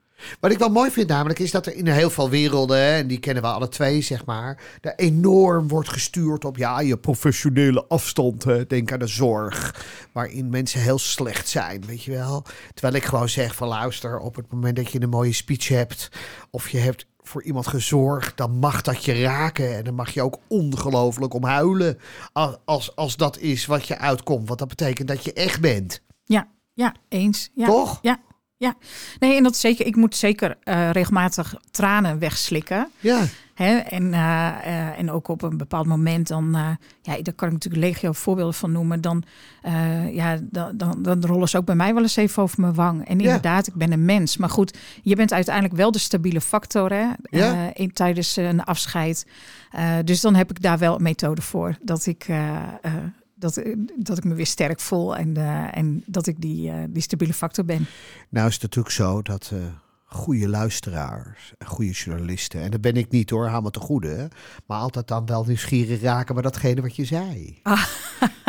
Wat 0.41 0.51
ik 0.51 0.59
wel 0.59 0.69
mooi 0.69 0.91
vind 0.91 1.09
namelijk 1.09 1.39
is 1.39 1.51
dat 1.51 1.67
er 1.67 1.75
in 1.75 1.87
heel 1.87 2.11
veel 2.11 2.31
werelden, 2.31 2.79
en 2.79 3.07
die 3.07 3.19
kennen 3.19 3.43
we 3.43 3.49
alle 3.49 3.69
twee 3.69 4.01
zeg 4.01 4.25
maar, 4.25 4.63
er 4.81 4.95
enorm 4.97 5.69
wordt 5.69 5.89
gestuurd 5.89 6.45
op 6.45 6.57
ja, 6.57 6.81
je 6.81 6.99
professionele 6.99 7.85
afstand. 7.89 8.45
Hè. 8.45 8.67
Denk 8.67 8.93
aan 8.93 8.99
de 8.99 9.07
zorg, 9.07 9.85
waarin 10.13 10.51
mensen 10.51 10.81
heel 10.81 10.99
slecht 10.99 11.49
zijn, 11.49 11.87
weet 11.87 12.03
je 12.03 12.11
wel. 12.11 12.45
Terwijl 12.75 12.95
ik 12.95 13.05
gewoon 13.05 13.29
zeg 13.29 13.55
van 13.55 13.69
luister, 13.69 14.19
op 14.19 14.37
het 14.37 14.53
moment 14.53 14.77
dat 14.77 14.91
je 14.91 15.01
een 15.03 15.09
mooie 15.09 15.33
speech 15.33 15.69
hebt 15.69 16.09
of 16.51 16.69
je 16.69 16.79
hebt 16.79 17.07
voor 17.23 17.43
iemand 17.43 17.67
gezorgd, 17.67 18.37
dan 18.37 18.59
mag 18.59 18.83
dat 18.83 19.05
je 19.05 19.23
raken 19.23 19.77
en 19.77 19.85
dan 19.85 19.95
mag 19.95 20.11
je 20.11 20.23
ook 20.23 20.39
ongelooflijk 20.49 21.35
om 21.35 21.45
huilen 21.45 21.99
als, 22.33 22.57
als, 22.65 22.97
als 22.97 23.17
dat 23.17 23.39
is 23.39 23.67
wat 23.67 23.87
je 23.87 23.99
uitkomt. 23.99 24.47
Want 24.47 24.59
dat 24.59 24.69
betekent 24.69 25.09
dat 25.09 25.25
je 25.25 25.33
echt 25.33 25.61
bent, 25.61 26.03
Ja, 26.25 26.49
ja, 26.75 26.95
eens. 27.09 27.51
Ja. 27.55 27.67
toch? 27.67 27.99
Ja, 28.03 28.21
ja. 28.63 28.75
Nee, 29.19 29.37
en 29.37 29.43
dat 29.43 29.57
zeker. 29.57 29.87
Ik 29.87 29.97
moet 29.97 30.17
zeker 30.17 30.57
eh, 30.65 30.91
regelmatig 30.91 31.55
tranen 31.71 32.19
wegslikken. 32.19 32.89
Ja, 33.01 33.25
Hè? 33.55 33.77
En, 33.77 34.15
eh, 34.15 34.49
eh, 34.49 34.99
en 34.99 35.11
ook 35.11 35.29
op 35.29 35.43
een 35.43 35.57
bepaald 35.57 35.87
moment 35.87 36.29
dan, 36.29 36.57
ja, 37.03 37.23
daar 37.23 37.35
kan 37.35 37.49
ik 37.49 37.53
natuurlijk 37.55 37.85
legio 37.85 38.13
voorbeelden 38.13 38.55
van 38.55 38.73
noemen. 38.73 39.01
Dan, 39.01 39.23
ja, 40.11 40.39
dan, 40.43 40.77
dan, 40.77 41.03
dan 41.03 41.25
rollen 41.25 41.49
ze 41.49 41.57
ook 41.57 41.65
bij 41.65 41.75
mij 41.75 41.95
wel 41.95 42.03
eens 42.03 42.17
even 42.17 42.43
over 42.43 42.61
mijn 42.61 42.75
wang. 42.75 43.09
En 43.09 43.19
Ja. 43.19 43.25
inderdaad, 43.25 43.67
ik 43.67 43.75
ben 43.75 43.93
een 43.93 44.05
mens. 44.05 44.37
Maar 44.37 44.51
goed, 44.51 44.79
je 45.03 45.17
bent 45.17 45.33
uiteindelijk 45.33 45.75
wel 45.75 45.91
de 45.91 45.99
stabiele 45.99 46.41
factor 46.41 46.91
hè? 46.93 47.07
Ja. 47.23 47.75
In, 47.75 47.93
tijdens 47.93 48.37
een 48.37 48.65
afscheid. 48.65 49.27
Dus 50.05 50.21
dan 50.21 50.35
heb 50.35 50.51
ik 50.51 50.63
daar 50.63 50.79
wel 50.79 50.95
een 50.95 51.03
methode 51.03 51.43
voor. 51.43 51.77
Dat 51.83 52.07
ik, 52.07 52.27
dat, 53.43 53.63
dat 53.97 54.19
ik 54.19 54.25
me 54.25 54.35
weer 54.35 54.47
sterk 54.47 54.81
voel 54.81 55.17
en, 55.17 55.37
eh, 55.37 55.77
en 55.77 56.03
dat 56.07 56.27
ik 56.27 56.41
die, 56.41 56.71
eh, 56.71 56.77
die 56.89 57.03
stabiele 57.03 57.35
factor 57.35 57.65
ben. 57.65 57.87
Nou 58.29 58.47
is 58.47 58.53
het 58.53 58.63
natuurlijk 58.63 58.95
zo 58.95 59.23
dat 59.23 59.51
eh 59.53 59.59
goede 60.05 60.49
luisteraars 60.49 61.53
goede 61.65 61.91
journalisten, 61.91 62.61
en 62.61 62.71
dat 62.71 62.81
ben 62.81 62.97
ik 62.97 63.11
niet 63.11 63.31
hoor, 63.31 63.47
haal 63.47 63.61
me 63.61 63.71
te 63.71 63.81
goede, 63.81 64.09
hè, 64.09 64.27
maar 64.67 64.79
altijd 64.79 65.09
dan 65.09 65.27
wel 65.27 65.45
nieuwsgierig 65.45 66.01
raken 66.01 66.35
bij 66.35 66.43
datgene 66.43 66.81
wat 66.81 66.97
je 66.97 67.05
zei. 67.05 67.59
Ah. 67.63 67.85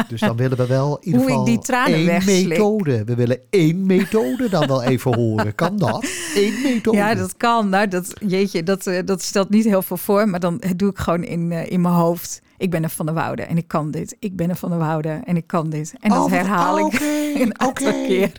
Dus 0.07 0.19
dan 0.19 0.35
willen 0.35 0.57
we 0.57 0.67
wel 0.67 0.97
in 0.99 1.05
ieder 1.05 1.19
Hoe 1.19 1.29
ik 1.29 1.35
geval 1.35 1.45
die 1.45 1.59
tranen 1.59 1.93
één 1.93 2.05
wegslik. 2.05 2.47
methode. 2.47 3.03
We 3.03 3.15
willen 3.15 3.39
één 3.49 3.85
methode 3.85 4.49
dan 4.49 4.67
wel 4.67 4.83
even 4.83 5.15
horen. 5.15 5.55
Kan 5.55 5.77
dat? 5.77 6.05
Eén 6.35 6.61
methode. 6.61 6.97
Ja, 6.97 7.15
dat 7.15 7.37
kan. 7.37 7.69
Nou, 7.69 7.87
dat, 7.87 8.13
jeetje, 8.27 8.63
dat, 8.63 8.87
eh, 8.87 9.05
dat 9.05 9.21
stelt 9.21 9.49
niet 9.49 9.63
heel 9.63 9.81
veel 9.81 9.97
voor. 9.97 10.29
Maar 10.29 10.39
dan 10.39 10.61
doe 10.75 10.89
ik 10.89 10.97
gewoon 10.97 11.23
in, 11.23 11.51
eh, 11.51 11.71
in 11.71 11.81
mijn 11.81 11.93
hoofd. 11.93 12.41
Ik 12.57 12.69
ben 12.69 12.83
er 12.83 12.89
van 12.89 13.05
de 13.05 13.11
Wouden 13.13 13.47
en 13.47 13.57
ik 13.57 13.67
kan 13.67 13.91
dit. 13.91 14.15
Ik 14.19 14.35
ben 14.35 14.49
er 14.49 14.55
van 14.55 14.69
de 14.69 14.75
Wouden 14.77 15.23
en 15.25 15.35
ik 15.37 15.47
kan 15.47 15.69
dit. 15.69 15.93
En 15.99 16.09
dat 16.09 16.23
Oh, 16.23 16.31
herhaal 16.31 16.79
ik 16.79 16.99
een 17.41 17.59
aantal 17.59 17.87
oké. 17.87 18.05
keer. 18.07 18.31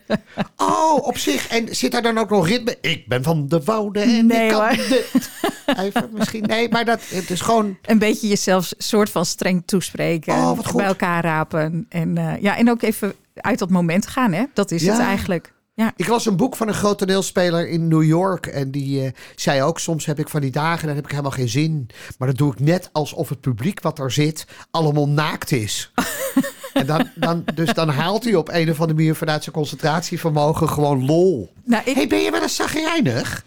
Oh, 0.56 1.06
op 1.06 1.18
zich. 1.18 1.48
En 1.48 1.76
zit 1.76 1.92
daar 1.92 2.02
dan 2.02 2.18
ook 2.18 2.30
nog 2.30 2.48
ritme? 2.48 2.78
Ik 2.80 3.08
ben 3.08 3.22
van 3.22 3.48
de 3.48 3.60
wouden 3.64 4.02
en 4.02 4.26
Nee, 4.26 4.44
ik 4.44 4.50
kan 4.50 4.60
hoor. 4.66 4.76
dit. 4.76 5.30
Even 5.78 6.10
misschien. 6.12 6.42
Nee, 6.42 6.68
maar 6.68 6.84
dat, 6.84 7.00
het 7.08 7.30
is 7.30 7.40
gewoon... 7.40 7.76
Een 7.82 7.98
beetje 7.98 8.28
jezelf 8.28 8.72
soort 8.78 9.10
van 9.10 9.26
streng 9.26 9.62
toespreken. 9.66 10.34
Oh, 10.34 10.56
wat 10.56 10.66
goed. 10.66 10.76
bij 10.76 10.86
elkaar 10.86 11.22
rapen. 11.24 11.86
En, 11.88 12.18
eh, 12.18 12.40
ja, 12.42 12.56
en 12.56 12.70
ook 12.70 12.82
even 12.82 13.14
uit 13.34 13.58
dat 13.58 13.70
moment 13.70 14.06
gaan. 14.06 14.32
Hè? 14.32 14.44
Dat 14.54 14.70
is 14.70 14.86
het 14.86 14.98
eigenlijk. 14.98 15.52
Ja. 15.76 15.92
Ik 15.96 16.06
las 16.06 16.26
een 16.26 16.36
boek 16.36 16.56
van 16.56 16.68
een 16.68 16.74
groot 16.74 16.98
toneelspeler 16.98 17.68
in 17.68 17.88
New 17.88 18.02
York. 18.02 18.46
En 18.46 18.70
die 18.70 19.04
eh, 19.04 19.12
zei 19.34 19.62
ook, 19.62 19.78
soms 19.78 20.06
heb 20.06 20.18
ik 20.18 20.28
van 20.28 20.40
die 20.40 20.50
dagen, 20.50 20.86
dan 20.86 20.96
heb 20.96 21.04
ik 21.04 21.10
helemaal 21.10 21.30
geen 21.30 21.48
zin. 21.48 21.88
Maar 22.18 22.28
dat 22.28 22.36
doe 22.36 22.52
ik 22.52 22.60
net 22.60 22.88
alsof 22.92 23.28
het 23.28 23.40
publiek 23.40 23.80
wat 23.80 23.98
er 23.98 24.10
zit 24.10 24.46
allemaal 24.70 25.08
naakt 25.08 25.52
is. 25.52 25.92
en 26.72 26.86
dan, 26.86 27.10
dan, 27.14 27.44
dus 27.54 27.72
dan 27.72 27.88
haalt 27.88 28.24
hij 28.24 28.34
op 28.34 28.48
een 28.48 28.70
of 28.70 28.80
andere 28.80 28.98
manier 28.98 29.14
vanuit 29.14 29.42
zijn 29.42 29.54
concentratievermogen 29.54 30.68
gewoon 30.68 31.04
lol. 31.06 31.52
Nou, 31.64 31.82
ik, 31.84 31.94
hey, 31.94 32.06
ben 32.06 32.20
je 32.20 32.30
wel 32.30 32.42
eens 32.42 32.56
zagrijnig? 32.56 33.44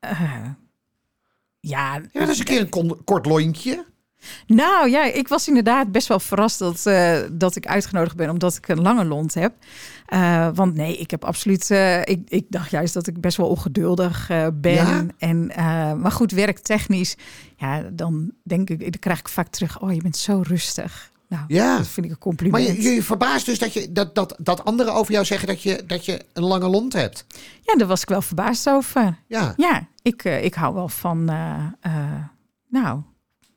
eh, 0.00 0.44
ja, 1.60 1.94
Ja, 2.12 2.20
dat 2.20 2.28
is 2.28 2.38
een 2.38 2.44
keer 2.44 2.60
een 2.60 3.04
kort 3.04 3.26
lontje. 3.26 3.84
Nou 4.46 4.90
ja, 4.90 5.04
ik 5.04 5.28
was 5.28 5.48
inderdaad 5.48 5.92
best 5.92 6.06
wel 6.08 6.20
verrast 6.20 6.58
dat, 6.58 6.86
eh, 6.86 7.18
dat 7.32 7.56
ik 7.56 7.66
uitgenodigd 7.66 8.16
ben 8.16 8.30
omdat 8.30 8.56
ik 8.56 8.68
een 8.68 8.80
lange 8.82 9.04
lont 9.04 9.34
heb. 9.34 9.52
Eh, 10.06 10.48
want 10.54 10.74
nee, 10.74 10.96
ik 10.96 11.10
heb 11.10 11.24
absoluut. 11.24 11.70
eh, 11.70 12.00
ik, 12.00 12.20
ik 12.28 12.46
dacht 12.48 12.70
juist 12.70 12.94
dat 12.94 13.06
ik 13.06 13.20
best 13.20 13.36
wel 13.36 13.48
ongeduldig 13.48 14.26
ben. 14.54 14.72
Ja? 14.74 15.04
En, 15.18 15.46
maar 16.00 16.12
goed, 16.12 16.30
werktechnisch, 16.32 17.16
ja, 17.56 17.82
dan 17.92 18.32
denk 18.42 18.70
ik, 18.70 18.80
dan 18.80 18.90
krijg 18.98 19.18
ik 19.18 19.28
vaak 19.28 19.48
terug. 19.48 19.80
Oh, 19.80 19.92
je 19.92 20.02
bent 20.02 20.16
zo 20.16 20.42
rustig. 20.46 21.10
Nou, 21.28 21.44
Ja. 21.48 21.76
dat 21.76 21.86
vind 21.88 21.96
ik 21.96 22.02
een 22.02 22.08
Maar 22.08 22.18
compliment. 22.18 22.82
je, 22.82 22.90
je 22.94 23.02
verbaast 23.02 23.46
dus 23.46 23.58
dat, 23.58 23.72
je, 23.72 23.92
dat, 23.92 24.14
dat, 24.14 24.34
dat 24.38 24.64
anderen 24.64 24.94
over 24.94 25.12
jou 25.12 25.24
zeggen 25.24 25.48
dat 25.48 25.62
je, 25.62 25.82
dat 25.86 26.04
je 26.04 26.24
een 26.32 26.42
lange 26.44 26.68
lont 26.68 26.92
hebt. 26.92 27.24
Ja, 27.60 27.74
daar 27.74 27.86
was 27.88 28.02
ik 28.02 28.08
wel 28.08 28.22
verbaasd 28.22 28.68
over. 28.68 29.18
Ja. 29.26 29.54
Ja, 29.56 29.86
ik, 30.02 30.24
ik 30.24 30.54
hou 30.54 30.74
wel 30.74 30.88
van, 30.88 31.24
nou, 32.68 33.00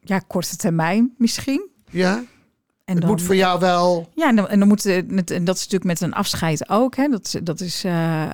ja, 0.07 0.19
korte 0.19 0.55
termijn 0.57 1.13
misschien. 1.17 1.69
ja. 1.89 2.23
En 2.85 2.95
Het 2.95 3.05
moet 3.05 3.21
voor 3.21 3.35
jou 3.35 3.59
wel... 3.59 4.09
Ja, 4.15 4.27
en 4.27 4.35
dan, 4.35 4.47
en 4.47 4.59
dan 4.59 4.67
moet 4.67 4.83
het, 4.83 5.31
en 5.31 5.43
dat 5.45 5.55
is 5.55 5.61
natuurlijk 5.63 5.83
met 5.83 6.01
een 6.01 6.13
afscheid 6.13 6.69
ook. 6.69 6.95
Hè. 6.95 7.07
Dat, 7.07 7.25
is- 7.25 7.39
dat 7.43 7.59
is 7.59 7.83
eh, 7.83 8.31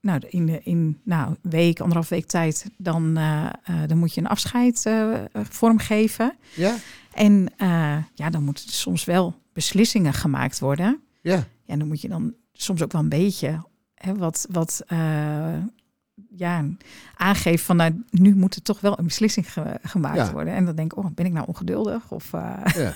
nou, 0.00 0.20
in, 0.28 0.46
de, 0.46 0.60
in 0.62 1.00
nou, 1.04 1.28
een 1.42 1.50
week, 1.50 1.80
anderhalf 1.80 2.08
week 2.08 2.26
tijd, 2.26 2.66
dan, 2.76 3.16
eh, 3.16 3.46
dan 3.86 3.98
moet 3.98 4.14
je 4.14 4.20
een 4.20 4.26
afscheid 4.26 4.90
vormgeven. 5.32 6.32
Ja. 6.54 6.74
En 7.12 7.48
ja, 8.14 8.30
dan 8.30 8.42
moeten 8.44 8.68
soms 8.72 9.04
wel 9.04 9.34
beslissingen 9.52 10.12
gemaakt 10.12 10.58
worden. 10.58 11.00
Ja. 11.20 11.34
Ja, 11.34 11.44
en 11.66 11.78
dan 11.78 11.88
moet 11.88 12.00
je 12.00 12.08
dan 12.08 12.34
soms 12.52 12.82
ook 12.82 12.92
wel 12.92 13.00
een 13.02 13.08
beetje 13.08 13.64
hè, 13.94 14.14
wat, 14.14 14.46
wat 14.50 14.82
ja, 16.36 16.64
aangeven 17.16 17.64
van 17.66 17.76
nou, 17.76 18.02
nu 18.10 18.34
moet 18.36 18.54
er 18.54 18.62
toch 18.62 18.80
wel 18.80 18.98
een 18.98 19.04
beslissing 19.04 19.52
ge- 19.52 19.78
gemaakt 19.82 20.16
Ja. 20.16 20.32
worden. 20.32 20.54
En 20.54 20.64
dan 20.64 20.76
denk 20.76 20.92
ik, 20.92 20.98
oh, 20.98 21.06
ben 21.14 21.26
ik 21.26 21.32
nou 21.32 21.46
ongeduldig? 21.46 22.10
Of, 22.10 22.32
eh, 22.32 22.52
Ja. 22.74 22.94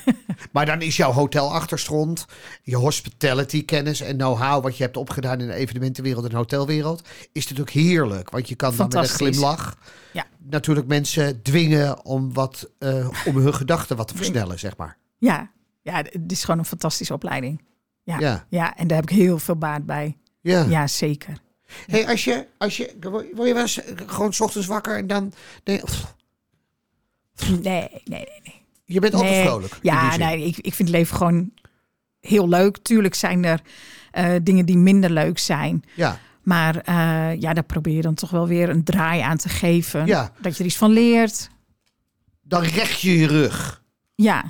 Maar 0.51 0.65
dan 0.65 0.81
is 0.81 0.97
jouw 0.97 1.11
hotelachtergrond, 1.11 2.25
je 2.63 2.75
hospitality 2.75 3.65
kennis 3.65 4.01
en 4.01 4.17
know-how 4.17 4.63
wat 4.63 4.77
je 4.77 4.83
hebt 4.83 4.97
opgedaan 4.97 5.39
in 5.41 5.47
de 5.47 5.53
evenementenwereld 5.53 6.25
en 6.29 6.35
hotelwereld, 6.35 7.07
is 7.31 7.43
natuurlijk 7.43 7.75
heerlijk. 7.75 8.29
Want 8.29 8.49
je 8.49 8.55
kan 8.55 8.75
dan 8.75 8.85
met 8.87 8.95
een 8.95 9.03
glimlach 9.09 9.77
Ja. 10.13 10.25
natuurlijk 10.49 10.87
mensen 10.87 11.41
dwingen 11.41 12.05
om, 12.05 12.33
wat, 12.33 12.69
eh, 12.79 13.09
om 13.25 13.35
hun 13.37 13.53
gedachten 13.53 13.97
wat 13.97 14.07
te 14.07 14.15
versnellen, 14.15 14.59
zeg 14.59 14.77
maar. 14.77 14.97
Ja, 15.17 15.49
ja, 15.81 15.95
het 15.95 16.31
is 16.31 16.43
gewoon 16.43 16.59
een 16.59 16.65
fantastische 16.65 17.13
opleiding. 17.13 17.61
Ja, 18.03 18.19
ja. 18.19 18.45
Ja. 18.49 18.75
en 18.77 18.87
daar 18.87 18.97
heb 19.01 19.09
ik 19.09 19.15
heel 19.15 19.39
veel 19.39 19.55
baat 19.55 19.85
bij. 19.85 20.17
Ja. 20.41 20.63
Ja, 20.63 20.87
zeker. 20.87 21.37
Hey, 21.87 22.07
als 22.07 22.23
je, 22.23 22.47
als 22.57 22.77
je, 22.77 22.95
word 23.01 23.47
je 23.47 23.53
wel 23.53 23.61
eens 23.61 23.79
gewoon 24.05 24.33
's 24.33 24.39
ochtends 24.39 24.67
wakker 24.67 24.97
en 24.97 25.07
dan, 25.07 25.33
nee, 25.63 25.81
Nee, 27.49 27.59
nee, 27.61 27.89
nee. 28.05 28.25
nee. 28.43 28.61
je 28.85 28.99
bent 28.99 29.13
altijd 29.13 29.31
Nee. 29.33 29.45
vrolijk. 29.45 29.77
Ja, 29.81 30.15
nee, 30.17 30.45
ik, 30.45 30.57
ik 30.57 30.73
vind 30.73 30.89
het 30.89 30.97
leven 30.97 31.17
gewoon 31.17 31.51
heel 32.19 32.49
leuk. 32.49 32.77
Tuurlijk 32.77 33.15
zijn 33.15 33.43
er 33.45 33.61
eh, 34.11 34.33
dingen 34.43 34.65
die 34.65 34.77
minder 34.77 35.09
leuk 35.09 35.37
zijn. 35.39 35.83
Ja, 35.95 36.19
Maar 36.41 36.75
eh, 36.77 37.41
ja, 37.41 37.53
daar 37.53 37.63
probeer 37.63 37.95
je 37.95 38.01
dan 38.01 38.13
toch 38.13 38.29
wel 38.29 38.47
weer 38.47 38.69
een 38.69 38.83
draai 38.83 39.21
aan 39.21 39.37
te 39.37 39.49
geven. 39.49 40.05
Ja. 40.05 40.31
Dat 40.41 40.53
je 40.53 40.59
er 40.59 40.65
iets 40.69 40.77
van 40.77 40.91
leert. 40.91 41.49
dan 42.41 42.61
recht 42.63 43.01
je 43.01 43.17
je 43.17 43.27
rug. 43.27 43.83
Ja, 44.15 44.43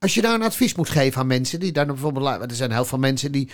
Als 0.00 0.14
je 0.14 0.20
nou 0.22 0.34
een 0.34 0.42
advies 0.42 0.74
moet 0.74 0.88
geven 0.88 1.20
aan 1.20 1.26
mensen 1.26 1.60
die 1.60 1.72
dan 1.72 1.86
bijvoorbeeld... 1.86 2.26
Er 2.26 2.54
zijn 2.56 2.72
heel 2.72 2.84
veel 2.84 2.98
mensen 2.98 3.32
die, 3.32 3.50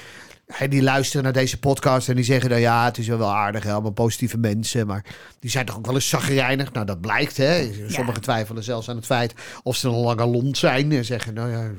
die 0.69 0.83
luisteren 0.83 1.23
naar 1.23 1.33
deze 1.33 1.59
podcast... 1.59 2.09
en 2.09 2.15
die 2.15 2.25
zeggen 2.25 2.51
dan 2.51 2.61
ja, 2.61 2.85
het 2.85 2.99
is 2.99 3.07
wel 3.07 3.35
aardig, 3.35 3.63
hè, 3.65 3.73
allemaal 3.73 3.91
positieve 3.91 4.39
mensen... 4.39 4.87
maar 4.87 5.05
die 5.41 5.51
zijn 5.51 5.67
toch 5.67 5.77
ook 5.77 5.87
wel 5.87 5.95
eens 5.95 6.09
zagrijnig? 6.09 6.73
Nou, 6.73 6.87
dat 6.87 7.01
blijkt, 7.01 7.37
hè. 7.37 7.71
Sommigen 7.89 8.21
twijfelen 8.23 8.65
zelfs 8.65 8.89
aan 8.89 8.97
het 8.97 9.05
feit 9.07 9.35
of 9.63 9.77
ze 9.77 9.89
een 9.89 9.95
lange 9.95 10.27
lont 10.27 10.59
zijn... 10.59 10.93
en 10.93 11.05
zeggen, 11.05 11.35
nou 11.35 11.51
ja, 11.51 11.71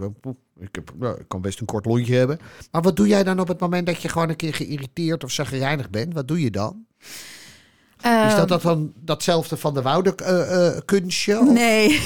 ik, 0.59 0.75
heb, 0.75 0.91
nou, 0.99 1.19
ik 1.19 1.27
kan 1.27 1.41
best 1.41 1.59
een 1.59 1.65
kort 1.65 1.85
lontje 1.85 2.15
hebben. 2.15 2.39
Maar 2.71 2.81
wat 2.81 2.95
doe 2.95 3.07
jij 3.07 3.23
dan 3.23 3.39
op 3.39 3.47
het 3.47 3.59
moment 3.59 3.85
dat 3.85 4.01
je 4.01 4.09
gewoon 4.09 4.29
een 4.29 4.35
keer 4.35 4.53
geïrriteerd 4.53 5.23
of 5.23 5.31
zagrijnig 5.31 5.89
bent? 5.89 6.13
Wat 6.13 6.27
doe 6.27 6.41
je 6.41 6.51
dan? 6.51 6.85
Is 8.27 8.35
dat, 8.35 8.47
dat 8.47 8.61
dan 8.61 8.93
datzelfde 8.95 9.57
van 9.57 9.73
de 9.73 9.81
Woude 9.81 10.15
eh, 10.15 10.77
kunstje? 10.85 11.39
of- 11.39 11.51
Nee. 11.51 11.99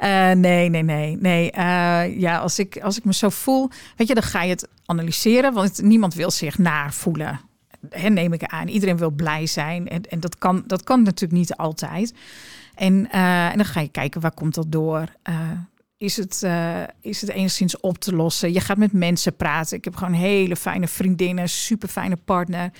Eh, 0.00 0.30
nee, 0.30 0.68
nee, 0.68 0.82
nee, 0.82 1.16
nee. 1.16 1.50
Eh, 1.50 2.18
ja, 2.20 2.38
als 2.38 2.58
ik, 2.58 2.80
als 2.82 2.98
ik 2.98 3.04
me 3.04 3.14
zo 3.14 3.28
voel, 3.28 3.70
weet 3.96 4.08
je, 4.08 4.14
dan 4.14 4.22
ga 4.22 4.42
je 4.42 4.50
het 4.50 4.68
analyseren, 4.86 5.52
want 5.52 5.82
niemand 5.82 6.14
wil 6.14 6.30
zich 6.30 6.58
naar 6.58 6.92
voelen. 6.92 7.40
Hè, 7.90 8.08
neem 8.08 8.32
ik 8.32 8.44
aan. 8.44 8.68
Iedereen 8.68 8.96
wil 8.96 9.10
blij 9.10 9.46
zijn 9.46 9.88
en, 9.88 10.02
en 10.02 10.20
dat, 10.20 10.38
kan, 10.38 10.62
dat 10.66 10.82
kan 10.82 11.02
natuurlijk 11.02 11.40
niet 11.40 11.56
altijd. 11.56 12.14
En, 12.74 13.10
eh, 13.10 13.50
en 13.50 13.56
dan 13.56 13.64
ga 13.64 13.80
je 13.80 13.88
kijken 13.88 14.20
waar 14.20 14.34
komt 14.34 14.54
dat 14.54 14.72
door. 14.72 15.04
Is 16.00 16.16
het, 16.16 16.42
eh, 16.42 16.82
is 17.00 17.20
het 17.20 17.30
enigszins 17.30 17.80
op 17.80 17.98
te 17.98 18.14
lossen? 18.14 18.52
Je 18.52 18.60
gaat 18.60 18.76
met 18.76 18.92
mensen 18.92 19.36
praten. 19.36 19.76
Ik 19.76 19.84
heb 19.84 19.96
gewoon 19.96 20.12
hele 20.12 20.56
fijne 20.56 20.88
vriendinnen, 20.88 21.48
super 21.48 21.88
fijne 21.88 22.16
partner. 22.16 22.70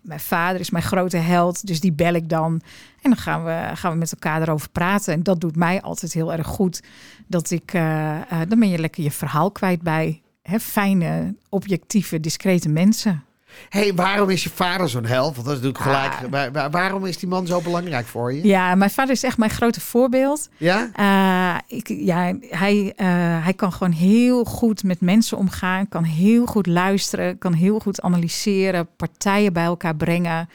Mijn 0.00 0.20
vader 0.20 0.60
is 0.60 0.70
mijn 0.70 0.84
grote 0.84 1.16
held, 1.16 1.66
dus 1.66 1.80
die 1.80 1.92
bel 1.92 2.14
ik 2.14 2.28
dan. 2.28 2.60
En 3.02 3.10
dan 3.10 3.16
gaan 3.16 3.44
we, 3.44 3.70
gaan 3.74 3.92
we 3.92 3.98
met 3.98 4.12
elkaar 4.12 4.42
erover 4.42 4.68
praten. 4.70 5.14
En 5.14 5.22
dat 5.22 5.40
doet 5.40 5.56
mij 5.56 5.82
altijd 5.82 6.12
heel 6.12 6.32
erg 6.32 6.46
goed. 6.46 6.82
Dat 7.26 7.50
ik, 7.50 7.72
eh, 7.72 8.20
eh, 8.20 8.48
dan 8.48 8.58
ben 8.58 8.68
je 8.68 8.78
lekker 8.78 9.02
je 9.02 9.10
verhaal 9.10 9.50
kwijt 9.50 9.82
bij 9.82 10.22
hè, 10.42 10.60
fijne, 10.60 11.34
objectieve, 11.48 12.20
discrete 12.20 12.68
mensen. 12.68 13.24
Hey, 13.68 13.94
waarom 13.94 14.30
is 14.30 14.42
je 14.42 14.50
vader 14.54 14.88
zo'n 14.88 15.04
held? 15.04 15.34
Want 15.34 15.46
dat 15.46 15.56
is 15.56 15.62
natuurlijk 15.62 15.96
Ah. 15.96 16.02
gelijk. 16.12 16.30
waar- 16.30 16.52
waar- 16.52 16.70
waarom 16.70 17.06
is 17.06 17.18
die 17.18 17.28
man 17.28 17.46
zo 17.46 17.60
belangrijk 17.60 18.06
voor 18.06 18.34
je? 18.34 18.46
Ja, 18.46 18.74
mijn 18.74 18.90
vader 18.90 19.12
is 19.12 19.22
echt 19.22 19.38
mijn 19.38 19.50
grote 19.50 19.80
voorbeeld. 19.80 20.48
Ja? 20.56 20.90
Eh, 20.94 21.76
ik, 21.78 21.88
ja, 21.88 22.34
hij, 22.48 22.92
eh, 22.96 23.06
hij 23.44 23.54
kan 23.56 23.72
gewoon 23.72 23.92
heel 23.92 24.44
goed 24.44 24.84
met 24.84 25.00
mensen 25.00 25.36
omgaan, 25.38 25.88
kan 25.88 26.04
heel 26.04 26.46
goed 26.46 26.66
luisteren, 26.66 27.38
kan 27.38 27.52
heel 27.52 27.78
goed 27.78 28.00
analyseren, 28.02 28.88
partijen 28.96 29.52
bij 29.52 29.64
elkaar 29.64 29.96
brengen. 29.96 30.48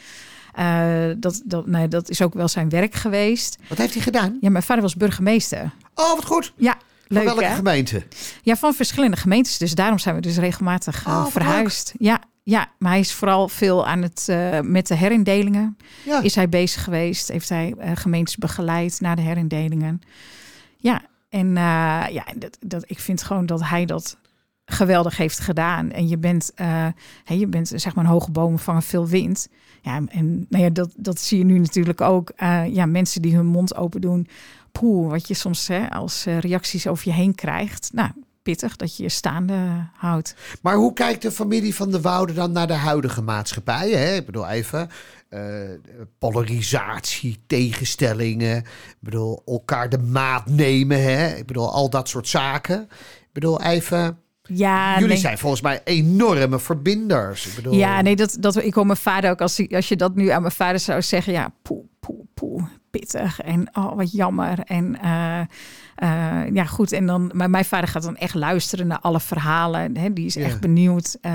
Eh, 0.54 0.88
dat, 1.18 1.42
dat, 1.46 1.68
nee, 1.68 1.88
dat 1.88 2.10
is 2.10 2.22
ook 2.22 2.34
wel 2.34 2.48
zijn 2.48 2.70
werk 2.70 2.96
geweest. 2.96 3.58
Wat 3.70 3.78
heeft 3.78 3.94
hij 3.94 4.04
gedaan? 4.04 4.38
Ja, 4.42 4.50
mijn 4.50 4.64
vader 4.64 4.82
was 4.84 4.96
burgemeester. 4.96 5.72
Oh, 5.96 6.16
wat 6.16 6.26
goed. 6.26 6.54
Ja, 6.56 6.72
Van 6.72 7.18
leuk 7.18 7.24
welke 7.24 7.44
hè? 7.46 7.56
gemeente? 7.56 8.04
Ja, 8.42 8.56
van 8.56 8.74
verschillende 8.74 9.18
gemeentes. 9.18 9.58
Dus 9.58 9.76
daarom 9.76 10.00
zijn 10.00 10.16
we 10.16 10.22
dus 10.22 10.38
regelmatig 10.38 11.08
Oh, 11.08 11.26
verhuisd. 11.26 11.94
Ja, 12.00 12.22
ja, 12.50 12.72
maar 12.78 12.92
hij 12.92 13.00
is 13.00 13.14
vooral 13.14 13.48
veel 13.48 13.88
aan 13.88 14.02
het 14.02 14.30
eh, 14.30 14.60
met 14.60 14.88
de 14.88 14.96
herindelingen. 14.96 15.78
Ja. 16.06 16.22
Is 16.22 16.36
hij 16.36 16.50
bezig 16.50 16.84
geweest? 16.84 17.28
Heeft 17.28 17.50
hij 17.50 17.74
eh, 17.78 17.92
gemeentes 17.96 18.36
begeleid 18.36 19.00
naar 19.02 19.16
de 19.16 19.22
herindelingen? 19.22 20.02
Ja, 20.78 21.02
en 21.30 21.48
uh, 21.48 22.06
ja, 22.10 22.26
dat, 22.36 22.58
dat, 22.60 22.84
ik 22.88 23.00
vind 23.00 23.24
gewoon 23.24 23.46
dat 23.46 23.64
hij 23.64 23.86
dat 23.86 24.18
geweldig 24.66 25.18
heeft 25.18 25.40
gedaan. 25.40 25.92
En 25.92 26.08
je 26.08 26.18
bent, 26.18 26.52
uh, 26.56 26.88
hey, 27.24 27.38
je 27.38 27.48
bent 27.48 27.72
zeg 27.76 27.96
maar 27.96 28.04
een 28.04 28.12
hoge 28.12 28.32
bomen 28.32 28.60
vangen 28.60 28.84
veel 28.84 29.08
wind. 29.08 29.48
Ja, 29.82 30.02
en 30.08 30.46
nou 30.50 30.64
ja, 30.64 30.70
dat, 30.70 30.94
dat 30.98 31.20
zie 31.20 31.38
je 31.38 31.44
nu 31.44 31.60
natuurlijk 31.60 32.02
ook. 32.02 32.32
Uh, 32.38 32.74
ja, 32.74 32.86
mensen 32.86 33.22
die 33.22 33.36
hun 33.36 33.46
mond 33.46 33.76
open 33.76 34.02
doen. 34.02 34.28
Poeh, 34.72 35.10
wat 35.10 35.28
je 35.28 35.34
soms 35.34 35.68
hè, 35.68 35.90
als 35.90 36.28
uh, 36.28 36.40
reacties 36.40 36.88
over 36.88 37.08
je 37.08 37.14
heen 37.14 37.36
krijgt. 37.36 37.90
Nou, 37.94 38.12
pittig 38.48 38.76
dat 38.76 38.98
je 38.98 39.04
je 39.04 39.10
staande 39.10 39.88
houdt. 39.94 40.36
Maar 40.62 40.76
hoe 40.76 40.94
kijkt 40.94 41.22
de 41.22 41.32
familie 41.32 41.76
van 41.76 41.92
de 41.92 42.02
Woude 42.02 42.34
dan 42.34 42.52
naar 42.52 42.68
de 42.68 42.74
huidige 42.74 43.22
maatschappij? 43.22 43.90
Hè? 43.90 44.16
Ik 44.16 44.26
bedoel 44.26 44.48
even 44.48 44.90
uh, 45.30 45.42
polarisatie, 46.18 47.40
tegenstellingen. 47.48 48.58
Ik 48.58 48.98
bedoel 49.00 49.42
elkaar 49.46 49.90
de 49.90 49.98
maat 49.98 50.50
nemen. 50.50 51.04
Hè? 51.04 51.36
Ik 51.36 51.46
bedoel 51.46 51.72
al 51.72 51.90
dat 51.90 52.10
soort 52.10 52.28
zaken. 52.28 52.82
Ik 53.20 53.34
bedoel 53.34 53.62
even. 53.62 54.20
Ja, 54.42 54.94
Jullie 54.94 55.08
nee. 55.08 55.18
zijn 55.18 55.38
volgens 55.38 55.62
mij 55.62 55.82
enorme 55.84 56.60
verbinders. 56.60 57.48
Ik 57.48 57.56
bedoel... 57.56 57.74
Ja, 57.74 58.02
nee, 58.02 58.16
dat, 58.16 58.38
dat, 58.40 58.56
ik 58.56 58.74
hoor 58.74 58.86
mijn 58.86 58.98
vader 58.98 59.30
ook, 59.30 59.42
als, 59.42 59.70
als 59.70 59.88
je 59.88 59.96
dat 59.96 60.16
nu 60.16 60.30
aan 60.30 60.42
mijn 60.42 60.54
vader 60.54 60.80
zou 60.80 61.02
zeggen, 61.02 61.34
ja, 61.34 61.54
poe, 61.62 61.84
poe, 62.00 62.26
poe, 62.34 62.68
pittig 63.00 63.42
en 63.42 63.70
oh, 63.74 63.96
wat 63.96 64.12
jammer. 64.12 64.60
En 64.60 64.98
uh, 65.04 65.40
uh, 66.04 66.54
ja, 66.54 66.66
goed. 66.66 66.92
En 66.92 67.06
dan, 67.06 67.32
maar 67.34 67.50
mijn 67.50 67.66
vader 67.66 67.90
gaat 67.90 68.04
dan 68.04 68.16
echt 68.18 68.34
luisteren 68.34 68.88
naar 68.88 69.00
alle 69.00 69.20
verhalen. 69.20 69.98
Hè, 69.98 70.14
die 70.14 70.26
is 70.26 70.34
Ja. 70.34 70.46
echt 70.46 70.60
benieuwd 70.60 71.18
uh, 71.22 71.32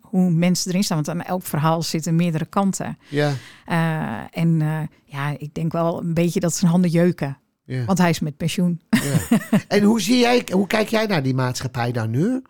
hoe 0.00 0.30
mensen 0.30 0.70
erin 0.70 0.84
staan, 0.84 0.96
want 1.04 1.08
aan 1.08 1.22
elk 1.22 1.42
verhaal 1.42 1.82
zitten 1.82 2.16
meerdere 2.16 2.46
kanten. 2.46 2.98
Ja, 3.08 3.32
en 4.30 4.58
ja, 5.04 5.34
ik 5.38 5.54
denk 5.54 5.72
wel 5.72 6.00
een 6.00 6.14
beetje 6.14 6.40
dat 6.40 6.54
zijn 6.54 6.70
handen 6.70 6.90
jeuken, 6.90 7.38
ja, 7.64 7.84
want 7.84 7.98
hij 7.98 8.10
is 8.10 8.20
met 8.20 8.36
pensioen. 8.36 8.80
ja. 8.90 9.38
En 9.68 9.82
hoe, 9.82 10.00
zie 10.00 10.18
jij, 10.18 10.46
hoe 10.52 10.66
kijk 10.66 10.88
jij 10.88 11.06
naar 11.06 11.22
die 11.22 11.34
maatschappij 11.34 11.92
dan 11.92 12.10
nu? 12.10 12.42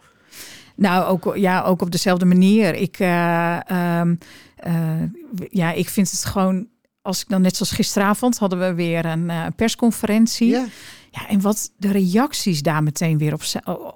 Nou, 0.76 1.04
ook, 1.04 1.36
ja, 1.36 1.62
ook 1.62 1.82
op 1.82 1.90
dezelfde 1.90 2.24
manier. 2.24 2.74
Ik, 2.74 2.98
um, 2.98 4.18
uh, 4.66 5.02
ja, 5.50 5.72
ik 5.72 5.88
vind 5.88 6.10
het 6.10 6.24
gewoon, 6.24 6.66
als 7.06 7.20
ik 7.22 7.28
dan 7.28 7.40
net 7.40 7.56
zoals 7.56 7.72
gisteravond 7.72 8.38
hadden 8.38 8.58
we 8.58 8.74
weer 8.74 9.04
een 9.04 9.24
uh, 9.28 9.46
persconferentie. 9.56 10.48
Ja. 10.48 10.64
Ja, 11.10 11.28
en 11.28 11.40
wat 11.40 11.72
de 11.78 11.90
reacties 11.92 12.62
daar 12.62 12.82
meteen 12.82 13.18
weer 13.18 13.32
op, 13.32 13.42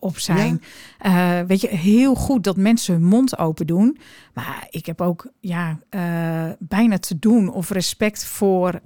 op 0.00 0.18
zijn. 0.18 0.62
Ja. 1.02 1.46
weet 1.46 1.60
je, 1.60 1.68
heel 1.68 2.14
goed 2.14 2.44
dat 2.44 2.56
mensen 2.56 2.94
hun 2.94 3.04
mond 3.04 3.38
open 3.38 3.66
doen. 3.66 3.98
Maar 4.34 4.66
ik 4.70 4.86
heb 4.86 5.00
ook 5.00 5.26
ja, 5.40 5.78
bijna 6.58 6.98
te 6.98 7.18
doen 7.18 7.48
of 7.52 7.70
respect 7.70 8.24
voor 8.24 8.80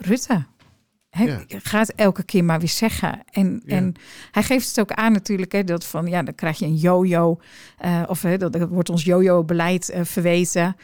Rutte. 0.00 0.44
Hij 1.10 1.26
Ja. 1.26 1.44
gaat 1.48 1.88
elke 1.88 2.22
keer 2.22 2.44
maar 2.44 2.58
weer 2.58 2.68
zeggen. 2.68 3.20
En, 3.30 3.62
Ja. 3.66 3.76
en 3.76 3.94
hij 4.30 4.42
geeft 4.42 4.68
het 4.68 4.80
ook 4.80 4.92
aan 4.92 5.12
natuurlijk, 5.12 5.52
hè, 5.52 5.64
dat 5.64 5.84
van 5.86 6.06
ja, 6.06 6.22
dan 6.22 6.34
krijg 6.34 6.58
je 6.58 6.64
een 6.66 6.76
yo-yo. 6.76 7.38
eh, 7.78 8.02
of 8.08 8.22
hè, 8.22 8.36
dat, 8.38 8.52
dat 8.52 8.68
wordt 8.68 8.88
ons 8.90 9.04
yo-yo-beleid 9.04 9.88
eh, 9.88 10.04
verweten. 10.04 10.76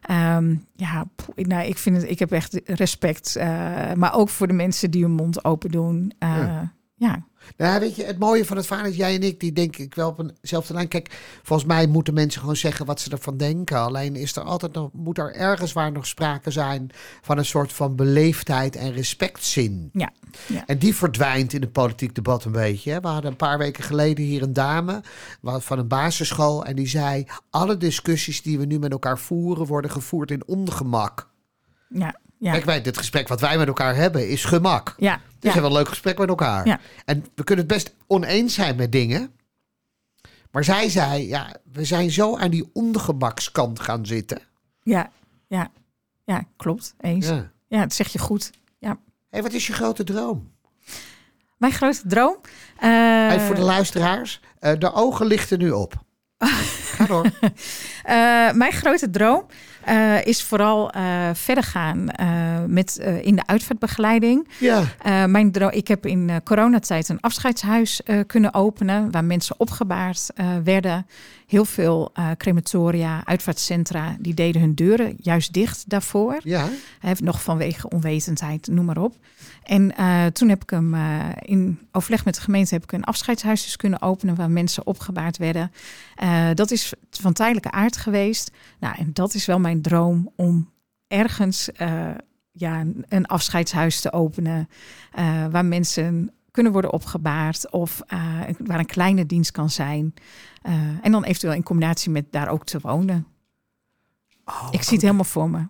Ehm, 0.00 0.54
ja, 0.76 1.04
nou, 1.34 1.66
ik 1.66 1.78
vind 1.78 1.96
het, 1.96 2.10
ik 2.10 2.18
heb 2.18 2.32
echt 2.32 2.60
respect. 2.64 3.36
eh, 3.36 3.92
maar 3.92 4.14
ook 4.14 4.28
voor 4.28 4.46
de 4.46 4.52
mensen 4.52 4.90
die 4.90 5.02
hun 5.02 5.12
mond 5.12 5.44
open 5.44 5.70
doen. 5.70 6.12
Eh, 6.18 6.28
Ja. 6.36 6.72
ja. 6.96 7.24
Nou, 7.56 7.80
weet 7.80 7.96
je, 7.96 8.04
het 8.04 8.18
mooie 8.18 8.44
van 8.44 8.56
het 8.56 8.66
verhaal 8.66 8.86
is, 8.86 8.96
jij 8.96 9.14
en 9.14 9.22
ik, 9.22 9.40
die 9.40 9.52
denk 9.52 9.76
ik 9.76 9.94
wel 9.94 10.08
op 10.08 10.32
eenzelfde 10.40 10.74
lijn. 10.74 10.88
Kijk, 10.88 11.38
volgens 11.42 11.68
mij 11.68 11.86
moeten 11.86 12.14
mensen 12.14 12.40
gewoon 12.40 12.56
zeggen 12.56 12.86
wat 12.86 13.00
ze 13.00 13.10
ervan 13.10 13.36
denken. 13.36 13.78
Alleen 13.78 14.16
is 14.16 14.36
er 14.36 14.42
altijd 14.42 14.72
nog, 14.72 14.90
moet 14.92 15.18
er 15.18 15.34
ergens 15.34 15.72
waar 15.72 15.92
nog 15.92 16.06
sprake 16.06 16.50
zijn 16.50 16.90
van 17.20 17.38
een 17.38 17.44
soort 17.44 17.72
van 17.72 17.96
beleefdheid 17.96 18.76
en 18.76 18.92
respectzin. 18.92 19.90
Ja, 19.92 20.12
ja. 20.46 20.66
En 20.66 20.78
die 20.78 20.94
verdwijnt 20.94 21.52
in 21.52 21.60
het 21.60 21.72
politiek 21.72 22.14
debat 22.14 22.44
een 22.44 22.52
beetje. 22.52 23.00
We 23.00 23.08
hadden 23.08 23.30
een 23.30 23.36
paar 23.36 23.58
weken 23.58 23.84
geleden 23.84 24.24
hier 24.24 24.42
een 24.42 24.52
dame 24.52 25.02
van 25.42 25.78
een 25.78 25.88
basisschool. 25.88 26.64
En 26.64 26.76
die 26.76 26.88
zei, 26.88 27.26
alle 27.50 27.76
discussies 27.76 28.42
die 28.42 28.58
we 28.58 28.64
nu 28.64 28.78
met 28.78 28.92
elkaar 28.92 29.18
voeren, 29.18 29.66
worden 29.66 29.90
gevoerd 29.90 30.30
in 30.30 30.46
ongemak. 30.46 31.28
ja, 31.88 32.14
ja. 32.40 32.52
Kijk, 32.52 32.64
wij, 32.64 32.82
dit 32.82 32.96
gesprek 32.98 33.28
wat 33.28 33.40
wij 33.40 33.58
met 33.58 33.66
elkaar 33.68 33.94
hebben, 33.94 34.28
is 34.28 34.44
gemak. 34.44 34.94
ja, 34.96 35.14
Dus 35.16 35.22
we 35.40 35.50
hebben 35.50 35.70
een 35.70 35.76
leuk 35.76 35.88
gesprek 35.88 36.18
met 36.18 36.28
elkaar. 36.28 36.66
Ja. 36.66 36.80
En 37.04 37.24
we 37.34 37.44
kunnen 37.44 37.64
het 37.64 37.74
best 37.74 37.94
oneens 38.06 38.54
zijn 38.54 38.76
met 38.76 38.92
dingen. 38.92 39.32
Maar 40.50 40.64
zij 40.64 40.88
zei, 40.88 41.28
ja, 41.28 41.54
we 41.72 41.84
zijn 41.84 42.10
zo 42.10 42.36
aan 42.36 42.50
die 42.50 42.70
ongemakskant 42.72 43.80
gaan 43.80 44.06
zitten. 44.06 44.38
ja, 44.82 45.10
ja, 45.46 45.70
ja, 46.24 46.44
klopt. 46.56 46.94
Eens. 47.00 47.26
Ja. 47.26 47.50
Ja. 47.68 47.80
dat 47.80 47.92
zeg 47.92 48.08
je 48.08 48.18
goed. 48.18 48.50
Ja. 48.78 48.98
Hé, 49.30 49.42
wat 49.42 49.52
is 49.52 49.66
je 49.66 49.72
grote 49.72 50.04
droom? 50.04 50.50
Mijn 51.56 51.72
grote 51.72 52.02
droom. 52.06 52.36
eh, 52.78 53.26
Even 53.32 53.46
voor 53.46 53.54
de 53.54 53.60
luisteraars. 53.60 54.40
eh, 54.58 54.72
de 54.78 54.92
ogen 54.92 55.26
lichten 55.26 55.58
nu 55.58 55.70
op. 55.70 55.94
Ga 56.96 57.06
door. 57.06 57.24
Eh, 58.04 58.52
mijn 58.52 58.72
grote 58.72 59.10
droom 59.10 59.46
eh, 59.84 60.26
is 60.26 60.42
vooral 60.42 60.90
eh, 60.90 61.30
verder 61.32 61.64
gaan 61.64 62.08
eh, 62.08 62.28
met, 62.66 62.96
in 63.22 63.36
de 63.36 63.46
uitvaartbegeleiding. 63.46 64.48
Ja, 64.58 64.84
mijn 65.26 65.52
ik 65.70 65.88
heb 65.88 66.06
in 66.06 66.40
coronatijd 66.44 67.08
een 67.08 67.20
afscheidshuis 67.20 68.00
kunnen 68.26 68.54
openen... 68.54 69.10
waar 69.10 69.24
mensen 69.24 69.54
opgebaard 69.58 70.26
werden. 70.64 71.06
Heel 71.46 71.64
veel 71.64 72.12
crematoria, 72.36 73.22
uitvaartcentra... 73.24 74.16
die 74.18 74.34
deden 74.34 74.60
hun 74.60 74.74
deuren 74.74 75.16
juist 75.20 75.52
dicht 75.52 75.84
daarvoor. 75.88 76.40
ja. 76.42 76.68
Heeft 76.98 77.20
nog 77.20 77.42
vanwege 77.42 77.88
onwetendheid, 77.88 78.68
noem 78.70 78.84
maar 78.84 78.98
op. 78.98 79.16
En 79.62 79.94
toen 80.32 80.48
heb 80.48 80.62
ik 80.62 80.70
hem 80.70 80.94
in 81.40 81.78
overleg 81.92 82.24
met 82.24 82.34
de 82.34 82.40
gemeente 82.40 82.74
heb 82.74 82.82
ik 82.82 82.92
een 82.92 83.04
afscheidshuis 83.04 83.62
dus 83.62 83.76
kunnen 83.76 84.02
openen 84.02 84.34
waar 84.34 84.50
mensen 84.50 84.86
opgebaard 84.86 85.36
werden. 85.36 85.72
Dat 86.54 86.70
is 86.70 86.92
van 87.10 87.32
tijdelijke 87.32 87.70
aard 87.70 87.96
geweest. 87.96 88.50
Nou, 88.80 88.94
en 88.98 89.10
dat 89.12 89.34
is 89.34 89.46
wel 89.46 89.58
mijn 89.58 89.69
droom 89.74 90.32
om 90.36 90.70
ergens 91.06 91.70
ja, 92.52 92.84
een 93.08 93.26
afscheidshuis 93.26 94.00
te 94.00 94.12
openen 94.12 94.68
waar 95.50 95.64
mensen 95.64 96.32
kunnen 96.50 96.72
worden 96.72 96.92
opgebaard 96.92 97.70
of 97.70 98.02
uh, 98.14 98.40
waar 98.58 98.78
een 98.78 98.86
kleine 98.86 99.26
dienst 99.26 99.50
kan 99.50 99.70
zijn. 99.70 100.14
En 101.02 101.12
dan 101.12 101.24
eventueel 101.24 101.52
in 101.52 101.62
combinatie 101.62 102.10
met 102.10 102.32
daar 102.32 102.48
ook 102.48 102.64
te 102.64 102.78
wonen. 102.80 103.26
Oh, 104.44 104.68
ik 104.70 104.82
zie 104.82 104.92
het 104.92 105.02
helemaal 105.02 105.24
voor 105.24 105.50
me. 105.50 105.66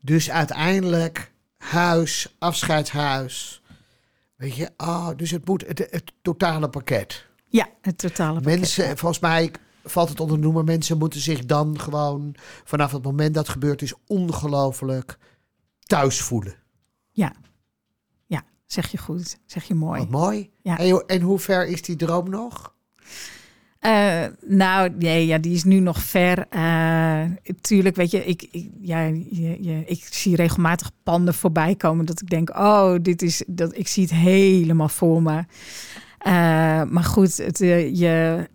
Dus 0.00 0.30
uiteindelijk 0.30 1.32
huis, 1.56 2.36
afscheidshuis. 2.38 3.62
Weet 4.36 4.56
je, 4.56 4.70
oh, 4.76 5.08
dus 5.16 5.30
het 5.30 5.46
moet 5.46 5.66
het, 5.66 5.78
het 5.78 6.12
totale 6.22 6.68
pakket. 6.68 7.26
Ja, 7.48 7.68
het 7.80 7.98
totale 7.98 8.40
pakket. 8.40 8.58
Mensen, 8.58 8.98
volgens 8.98 9.20
mij 9.20 9.52
valt 9.90 10.08
het 10.08 10.20
onder 10.20 10.38
noemen. 10.38 10.64
Mensen 10.64 10.98
moeten 10.98 11.20
zich 11.20 11.46
dan 11.46 11.78
gewoon 11.80 12.34
vanaf 12.64 12.92
het 12.92 13.02
moment 13.02 13.34
dat 13.34 13.42
het 13.42 13.52
gebeurd 13.52 13.82
is 13.82 13.94
ongelooflijk 14.06 15.18
thuis 15.80 16.20
voelen. 16.20 16.54
Ja, 17.10 17.32
ja, 18.26 18.44
zeg 18.66 18.90
je 18.90 18.98
goed, 18.98 19.38
zeg 19.46 19.64
je 19.64 19.74
mooi. 19.74 20.00
Wat 20.00 20.10
mooi. 20.10 20.50
Ja. 20.62 20.78
En, 20.78 21.04
en 21.06 21.20
hoe 21.20 21.38
ver 21.38 21.66
is 21.66 21.82
die 21.82 21.96
droom 21.96 22.30
nog? 22.30 22.76
Uh, 23.80 24.24
nou, 24.46 24.90
nee, 24.98 25.26
ja, 25.26 25.38
die 25.38 25.54
is 25.54 25.64
nu 25.64 25.80
nog 25.80 26.02
ver. 26.02 26.46
Uh, 26.54 27.22
tuurlijk, 27.60 27.96
weet 27.96 28.10
je, 28.10 28.24
ik, 28.24 28.48
ik, 28.50 28.70
ja, 28.80 29.00
je, 29.04 29.56
je, 29.60 29.82
ik 29.86 30.06
zie 30.10 30.36
regelmatig 30.36 30.90
panden 31.02 31.34
voorbij 31.34 31.74
komen 31.74 32.04
dat 32.04 32.20
ik 32.20 32.30
denk, 32.30 32.50
oh, 32.50 32.94
dit 33.02 33.22
is, 33.22 33.42
dat, 33.46 33.76
ik 33.76 33.88
zie 33.88 34.02
het 34.02 34.12
helemaal 34.12 34.88
voor 34.88 35.22
me. 35.22 35.44
Uh, 36.26 36.82
maar 36.84 37.04
goed, 37.04 37.36
het, 37.36 37.58
je, 37.58 38.48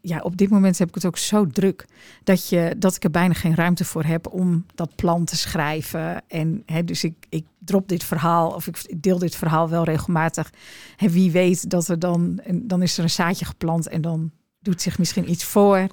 ja, 0.00 0.20
op 0.22 0.36
dit 0.36 0.50
moment 0.50 0.78
heb 0.78 0.88
ik 0.88 0.94
het 0.94 1.06
ook 1.06 1.18
zo 1.18 1.46
druk 1.46 1.84
dat, 2.24 2.48
je, 2.48 2.74
dat 2.78 2.96
ik 2.96 3.04
er 3.04 3.10
bijna 3.10 3.34
geen 3.34 3.54
ruimte 3.54 3.84
voor 3.84 4.04
heb 4.04 4.32
om 4.32 4.66
dat 4.74 4.94
plan 4.94 5.24
te 5.24 5.36
schrijven. 5.36 6.22
En 6.28 6.62
hè, 6.66 6.84
dus 6.84 7.04
ik, 7.04 7.14
ik 7.28 7.46
drop 7.58 7.88
dit 7.88 8.04
verhaal 8.04 8.50
of 8.50 8.66
ik 8.66 9.02
deel 9.02 9.18
dit 9.18 9.34
verhaal 9.34 9.68
wel 9.68 9.84
regelmatig. 9.84 10.50
En 10.96 11.10
wie 11.10 11.30
weet 11.30 11.70
dat 11.70 11.88
er 11.88 11.98
dan, 11.98 12.40
dan 12.52 12.82
is 12.82 12.98
er 12.98 13.04
een 13.04 13.10
zaadje 13.10 13.44
geplant 13.44 13.88
en 13.88 14.00
dan 14.00 14.30
doet 14.60 14.82
zich 14.82 14.98
misschien 14.98 15.30
iets 15.30 15.44
voor 15.44 15.86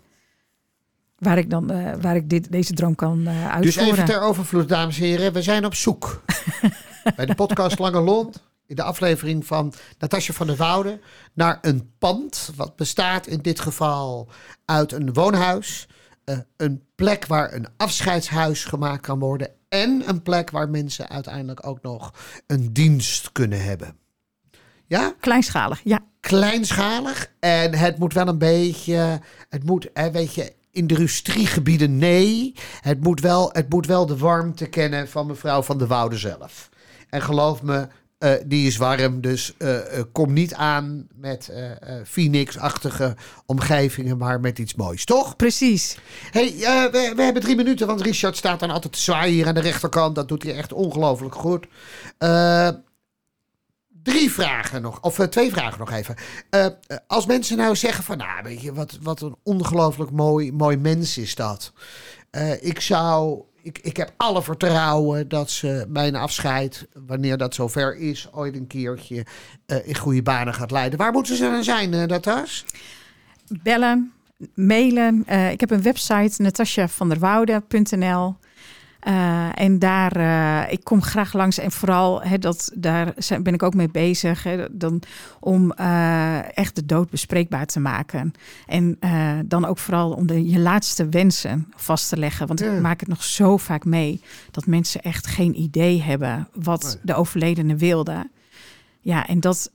waar 1.18 1.38
ik 1.38 1.50
dan 1.50 1.72
uh, 1.72 1.94
waar 2.02 2.16
ik 2.16 2.30
dit, 2.30 2.52
deze 2.52 2.74
droom 2.74 2.96
kan 2.96 3.20
uh, 3.20 3.28
uitvoeren. 3.28 3.62
Dus 3.62 3.76
even 3.76 4.06
ter 4.06 4.22
overvloed, 4.22 4.70
dames 4.70 5.00
en 5.00 5.04
heren, 5.04 5.34
we 5.34 5.42
zijn 5.42 5.66
op 5.66 5.76
zoek 5.76 6.22
bij 7.16 7.26
de 7.26 7.36
podcast 7.36 7.80
Lange 7.80 8.02
Lond 8.02 8.47
in 8.68 8.76
de 8.76 8.84
aflevering 8.84 9.46
van 9.46 9.74
Natasja 10.00 10.34
van 10.34 10.48
der 10.48 10.56
Woude 10.56 11.00
naar 11.34 11.58
een 11.62 11.92
pand 11.98 12.52
wat 12.56 12.76
bestaat 12.76 13.28
in 13.28 13.42
dit 13.42 13.60
geval 13.60 14.30
uit 14.66 14.92
een 14.92 15.14
woonhuis, 15.14 15.88
uh, 16.26 16.38
een 16.58 16.84
plek 16.96 17.26
waar 17.26 17.54
een 17.54 17.68
afscheidshuis 17.78 18.66
gemaakt 18.66 19.02
kan 19.02 19.20
worden 19.20 19.50
en 19.70 20.04
een 20.06 20.22
plek 20.22 20.50
waar 20.50 20.70
mensen 20.70 21.10
uiteindelijk 21.10 21.68
ook 21.68 21.82
nog 21.82 22.14
een 22.48 22.74
dienst 22.74 23.32
kunnen 23.32 23.64
hebben. 23.64 23.98
Ja? 24.86 25.14
Kleinschalig, 25.20 25.82
ja. 25.84 26.00
Kleinschalig. 26.20 27.32
En 27.40 27.74
het 27.74 27.98
moet 27.98 28.14
wel 28.14 28.28
een 28.28 28.38
beetje. 28.38 29.22
Het 29.50 29.64
moet, 29.64 29.90
hè, 29.94 30.12
weet 30.12 30.34
je, 30.34 30.54
industriegebieden, 30.72 31.98
nee. 31.98 32.54
Het 32.82 33.04
moet, 33.04 33.20
wel, 33.20 33.50
het 33.52 33.70
moet 33.70 33.86
wel 33.86 34.06
de 34.06 34.18
warmte 34.18 34.66
kennen 34.66 35.10
van 35.10 35.28
mevrouw 35.28 35.62
van 35.62 35.78
de 35.78 35.88
Woude 35.88 36.18
zelf. 36.18 36.70
En 37.10 37.22
geloof 37.22 37.62
me, 37.62 37.88
uh, 38.20 38.32
die 38.46 38.68
is 38.68 38.78
warm, 38.78 39.22
dus 39.22 39.54
uh, 39.58 39.70
uh, 39.70 39.82
kom 40.12 40.34
niet 40.34 40.54
aan 40.54 41.08
met 41.16 41.52
Phoenix-achtige 42.06 43.16
omgevingen, 43.46 44.18
maar 44.18 44.40
met 44.40 44.60
iets 44.60 44.76
moois, 44.76 45.06
toch? 45.06 45.36
Precies. 45.36 45.98
hey, 46.32 46.54
we, 46.92 47.14
we, 47.16 47.22
hebben 47.22 47.42
drie 47.42 47.56
minuten, 47.56 47.88
want 47.88 48.02
Richard 48.02 48.38
staat 48.38 48.60
dan 48.60 48.70
altijd 48.70 48.94
te 48.94 49.00
zwaaien 49.00 49.34
hier 49.34 49.48
aan 49.48 49.54
de 49.54 49.60
rechterkant. 49.60 50.16
Dat 50.16 50.28
doet 50.28 50.44
hij 50.44 50.56
echt 50.56 50.74
ongelooflijk 50.74 51.36
goed. 51.36 51.68
Drie 54.04 54.32
vragen 54.32 54.82
nog, 54.82 55.02
of 55.02 55.28
twee 55.30 55.52
vragen 55.52 55.80
nog 55.80 55.92
even. 55.92 56.16
Als 57.08 57.26
mensen 57.26 57.58
nou 57.58 57.76
zeggen 57.76 58.04
van, 58.04 58.18
nou 58.18 58.44
weet 58.44 58.62
je, 58.62 58.74
wat, 58.74 58.98
wat 59.02 59.22
een 59.22 59.36
ongelooflijk 59.44 60.12
mooi, 60.12 60.52
mooi 60.52 60.78
mens 60.78 61.18
is 61.18 61.36
dat. 61.36 61.72
Ik 62.60 62.80
zou, 62.80 63.44
ik, 63.68 63.80
ik 63.82 63.98
heb 63.98 64.14
alle 64.18 64.44
vertrouwen 64.44 65.28
dat 65.28 65.50
ze 65.50 65.86
mijn 65.88 66.16
afscheid, 66.16 66.88
wanneer 67.06 67.38
dat 67.38 67.56
zover 67.56 67.98
is, 67.98 68.28
ooit 68.32 68.56
een 68.56 68.68
keertje 68.68 69.26
in 69.84 69.96
goede 69.96 70.22
banen 70.22 70.54
gaat 70.54 70.72
leiden. 70.72 71.00
Waar 71.00 71.12
moeten 71.12 71.36
ze 71.36 71.44
dan 71.44 71.64
zijn, 71.64 71.94
uh? 71.94 72.04
Bellen, 73.64 74.12
mailen. 74.54 75.26
ik 75.52 75.60
heb 75.60 75.72
een 75.72 75.82
website, 75.82 76.42
natasjavanderwoude.nl. 76.42 78.36
Uh, 79.08 79.60
en 79.60 79.80
daar, 79.80 80.18
uh, 80.18 80.72
ik 80.72 80.84
kom 80.84 81.02
graag 81.02 81.34
langs 81.34 81.58
en 81.58 81.72
vooral, 81.72 82.22
hè, 82.22 82.38
dat, 82.38 82.72
daar 82.76 83.14
ben 83.42 83.54
ik 83.54 83.64
ook 83.64 83.74
mee 83.74 83.90
bezig, 83.90 84.44
hè, 84.44 84.66
dan, 84.72 85.02
om 85.40 85.74
uh, 85.80 86.58
echt 86.58 86.76
de 86.76 86.86
dood 86.86 87.10
bespreekbaar 87.10 87.66
te 87.66 87.80
maken. 87.80 88.34
En 88.66 89.00
dan 89.46 89.66
ook 89.66 89.78
vooral 89.78 90.12
om 90.12 90.28
de, 90.28 90.50
je 90.50 90.60
laatste 90.60 91.10
wensen 91.10 91.68
vast 91.76 92.10
te 92.10 92.18
leggen. 92.18 92.48
Want 92.48 92.60
ja. 92.60 92.72
ik 92.72 92.82
maak 92.82 93.00
het 93.00 93.10
nog 93.10 93.24
zo 93.24 93.58
vaak 93.58 93.86
mee 93.86 94.22
dat 94.52 94.66
mensen 94.66 95.02
echt 95.02 95.28
geen 95.28 95.60
idee 95.60 96.02
hebben 96.02 96.48
wat 96.54 96.84
nee. 96.84 96.96
de 97.02 97.14
overledene 97.14 97.76
wilde. 97.76 98.30
Ja, 99.00 99.28
en 99.28 99.40
dat 99.40 99.72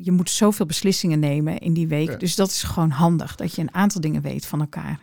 je 0.00 0.12
moet 0.12 0.30
zoveel 0.30 0.66
beslissingen 0.66 1.18
nemen 1.18 1.58
in 1.58 1.72
die 1.72 1.88
week. 1.88 2.10
Ja. 2.10 2.16
Dus 2.16 2.34
dat 2.34 2.48
is 2.48 2.62
gewoon 2.62 2.90
handig, 2.90 3.34
dat 3.34 3.54
je 3.54 3.62
een 3.62 3.74
aantal 3.74 4.00
dingen 4.00 4.22
weet 4.22 4.46
van 4.46 4.60
elkaar. 4.60 4.98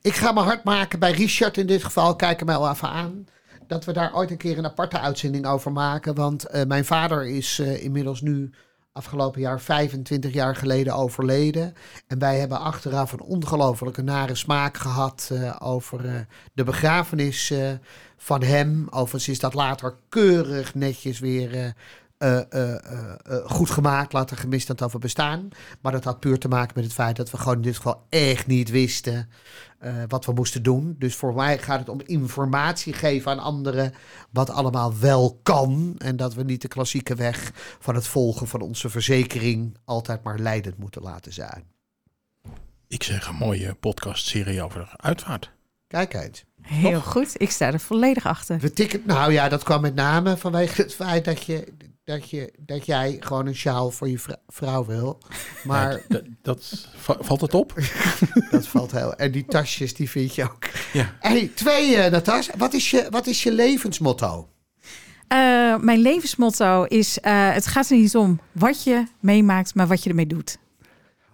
Ik 0.00 0.14
ga 0.14 0.32
me 0.32 0.40
hard 0.40 0.64
maken 0.64 0.98
bij 0.98 1.12
Richard 1.12 1.56
in 1.56 1.66
dit 1.66 1.84
geval. 1.84 2.16
Kijk 2.16 2.38
hem 2.38 2.48
wel 2.48 2.70
even 2.70 2.88
aan. 2.88 3.26
Dat 3.66 3.84
we 3.84 3.92
daar 3.92 4.14
ooit 4.14 4.30
een 4.30 4.36
keer 4.36 4.58
een 4.58 4.64
aparte 4.64 4.98
uitzending 4.98 5.46
over 5.46 5.72
maken. 5.72 6.14
Want 6.14 6.54
uh, 6.54 6.62
mijn 6.62 6.84
vader 6.84 7.26
is 7.26 7.58
uh, 7.58 7.84
inmiddels 7.84 8.20
nu 8.20 8.50
afgelopen 8.92 9.40
jaar 9.40 9.60
25 9.60 10.32
jaar 10.32 10.56
geleden 10.56 10.94
overleden. 10.94 11.74
En 12.06 12.18
wij 12.18 12.38
hebben 12.38 12.60
achteraf 12.60 13.12
een 13.12 13.22
ongelofelijke 13.22 14.02
nare 14.02 14.34
smaak 14.34 14.76
gehad 14.76 15.30
uh, 15.32 15.56
over 15.58 16.26
de 16.52 16.64
begrafenis 16.64 17.52
van 18.16 18.42
hem. 18.42 18.86
Overigens 18.90 19.28
is 19.28 19.40
dat 19.40 19.54
later 19.54 19.96
keurig 20.08 20.74
netjes 20.74 21.18
weer 21.18 21.74
uh, 22.18 22.40
uh, 22.50 22.72
uh, 22.72 23.36
goed 23.44 23.70
gemaakt, 23.70 24.12
laten 24.12 24.36
gemist 24.36 24.66
dat 24.66 24.82
over 24.82 24.98
bestaan. 24.98 25.48
Maar 25.80 25.92
dat 25.92 26.04
had 26.04 26.20
puur 26.20 26.38
te 26.38 26.48
maken 26.48 26.72
met 26.74 26.84
het 26.84 26.92
feit 26.92 27.16
dat 27.16 27.30
we 27.30 27.36
gewoon 27.36 27.56
in 27.56 27.62
dit 27.62 27.76
geval 27.76 28.06
echt 28.08 28.46
niet 28.46 28.70
wisten 28.70 29.28
wat 30.08 30.24
we 30.24 30.32
moesten 30.32 30.62
doen. 30.62 30.96
Dus 30.98 31.14
voor 31.14 31.34
mij 31.34 31.58
gaat 31.58 31.78
het 31.78 31.88
om 31.88 32.00
informatie 32.04 32.92
geven 32.92 33.30
aan 33.30 33.38
anderen 33.38 33.92
wat 34.30 34.50
allemaal 34.50 34.98
wel 34.98 35.40
kan. 35.42 35.94
En 35.98 36.16
dat 36.16 36.34
we 36.34 36.42
niet 36.42 36.62
de 36.62 36.68
klassieke 36.68 37.14
weg 37.14 37.50
van 37.78 37.94
het 37.94 38.06
volgen 38.06 38.48
van 38.48 38.60
onze 38.60 38.88
verzekering 38.90 39.76
altijd 39.84 40.22
maar 40.22 40.38
leidend 40.38 40.78
moeten 40.78 41.02
laten 41.02 41.32
zijn. 41.32 41.64
Ik 42.88 43.02
zeg 43.02 43.26
een 43.26 43.34
mooie 43.34 43.74
podcastserie 43.74 44.62
over 44.62 44.94
uitvaart. 44.96 45.50
Kijk 45.86 46.14
eens. 46.14 46.44
Heel 46.62 46.92
Toch? 46.92 47.10
goed, 47.10 47.40
ik 47.40 47.50
sta 47.50 47.72
er 47.72 47.80
volledig 47.80 48.26
achter. 48.26 48.58
We 48.58 48.72
tikken, 48.72 49.02
nou 49.04 49.32
ja, 49.32 49.48
dat 49.48 49.62
kwam 49.62 49.80
met 49.80 49.94
name 49.94 50.36
vanwege 50.36 50.82
het 50.82 50.94
feit 50.94 51.24
dat 51.24 51.44
je 51.44 51.74
dat, 52.06 52.30
je, 52.30 52.52
dat 52.58 52.86
jij 52.86 53.16
gewoon 53.20 53.46
een 53.46 53.54
sjaal 53.54 53.90
voor 53.90 54.08
je 54.08 54.18
vrouw 54.48 54.84
wil. 54.84 55.18
Maar 55.64 56.02
ja, 56.08 56.20
dat, 56.42 56.88
valt 56.98 57.40
het 57.40 57.54
op? 57.54 57.74
dat 58.50 58.66
valt 58.66 58.92
heel. 58.92 59.14
En 59.14 59.32
die 59.32 59.44
tasjes, 59.44 59.94
die 59.94 60.10
vind 60.10 60.34
je 60.34 60.42
ook. 60.42 60.64
Ja. 60.92 61.16
Hey, 61.20 61.50
twee, 61.54 61.96
uh, 61.96 62.06
Natas. 62.06 62.50
Wat 62.56 62.74
is 62.74 62.90
je, 62.90 63.06
wat 63.10 63.26
is 63.26 63.42
je 63.42 63.52
levensmotto? 63.52 64.48
Uh, 65.32 65.78
mijn 65.78 65.98
levensmotto 65.98 66.84
is: 66.84 67.18
uh, 67.18 67.52
het 67.52 67.66
gaat 67.66 67.90
er 67.90 67.96
niet 67.96 68.16
om 68.16 68.40
wat 68.52 68.84
je 68.84 69.06
meemaakt, 69.20 69.74
maar 69.74 69.86
wat 69.86 70.02
je 70.02 70.08
ermee 70.08 70.26
doet. 70.26 70.58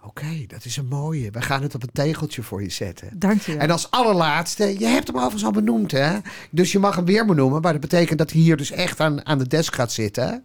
Oké, 0.05 0.21
okay, 0.21 0.45
dat 0.47 0.65
is 0.65 0.77
een 0.77 0.87
mooie. 0.87 1.31
We 1.31 1.41
gaan 1.41 1.61
het 1.61 1.75
op 1.75 1.83
een 1.83 1.91
tegeltje 1.91 2.43
voor 2.43 2.63
je 2.63 2.69
zetten. 2.69 3.19
Dank 3.19 3.41
je. 3.41 3.57
En 3.57 3.69
als 3.69 3.91
allerlaatste, 3.91 4.79
je 4.79 4.85
hebt 4.85 5.07
hem 5.07 5.15
overigens 5.15 5.45
al 5.45 5.51
benoemd, 5.51 5.91
hè? 5.91 6.17
Dus 6.51 6.71
je 6.71 6.79
mag 6.79 6.95
hem 6.95 7.05
weer 7.05 7.25
benoemen, 7.25 7.61
maar 7.61 7.71
dat 7.71 7.81
betekent 7.81 8.17
dat 8.17 8.31
hij 8.31 8.41
hier 8.41 8.57
dus 8.57 8.71
echt 8.71 8.99
aan, 8.99 9.25
aan 9.25 9.37
de 9.37 9.47
desk 9.47 9.75
gaat 9.75 9.91
zitten. 9.91 10.43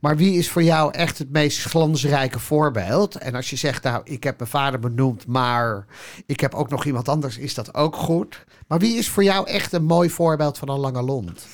Maar 0.00 0.16
wie 0.16 0.34
is 0.34 0.50
voor 0.50 0.62
jou 0.62 0.92
echt 0.92 1.18
het 1.18 1.30
meest 1.30 1.64
glansrijke 1.64 2.38
voorbeeld? 2.38 3.16
En 3.16 3.34
als 3.34 3.50
je 3.50 3.56
zegt, 3.56 3.82
nou, 3.82 4.00
ik 4.04 4.24
heb 4.24 4.38
mijn 4.38 4.50
vader 4.50 4.80
benoemd, 4.80 5.26
maar 5.26 5.86
ik 6.26 6.40
heb 6.40 6.54
ook 6.54 6.70
nog 6.70 6.84
iemand 6.84 7.08
anders, 7.08 7.38
is 7.38 7.54
dat 7.54 7.74
ook 7.74 7.96
goed. 7.96 8.44
Maar 8.66 8.78
wie 8.78 8.96
is 8.96 9.08
voor 9.08 9.24
jou 9.24 9.48
echt 9.48 9.72
een 9.72 9.84
mooi 9.84 10.10
voorbeeld 10.10 10.58
van 10.58 10.68
een 10.68 10.78
lange 10.78 11.02
lont? 11.02 11.46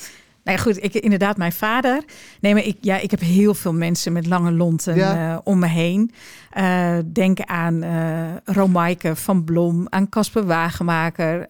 Nou 0.44 0.57
ja, 0.57 0.62
goed, 0.62 0.85
ik, 0.85 0.94
inderdaad, 0.94 1.37
mijn 1.37 1.52
vader. 1.52 2.02
Nee, 2.40 2.55
maar 2.55 2.64
ik, 2.64 2.76
ja, 2.81 2.98
ik 2.98 3.11
heb 3.11 3.20
heel 3.20 3.55
veel 3.55 3.72
mensen 3.72 4.12
met 4.12 4.26
lange 4.26 4.52
lonten 4.52 4.94
ja. 4.94 5.33
uh, 5.33 5.38
om 5.44 5.59
me 5.59 5.66
heen. 5.66 6.12
Uh, 6.59 6.96
denk 7.12 7.40
aan 7.40 7.85
uh, 7.85 8.37
Romaike 8.44 9.16
van 9.16 9.44
Blom, 9.44 9.87
aan 9.88 10.09
Casper 10.09 10.46
Wagenmaker. 10.46 11.46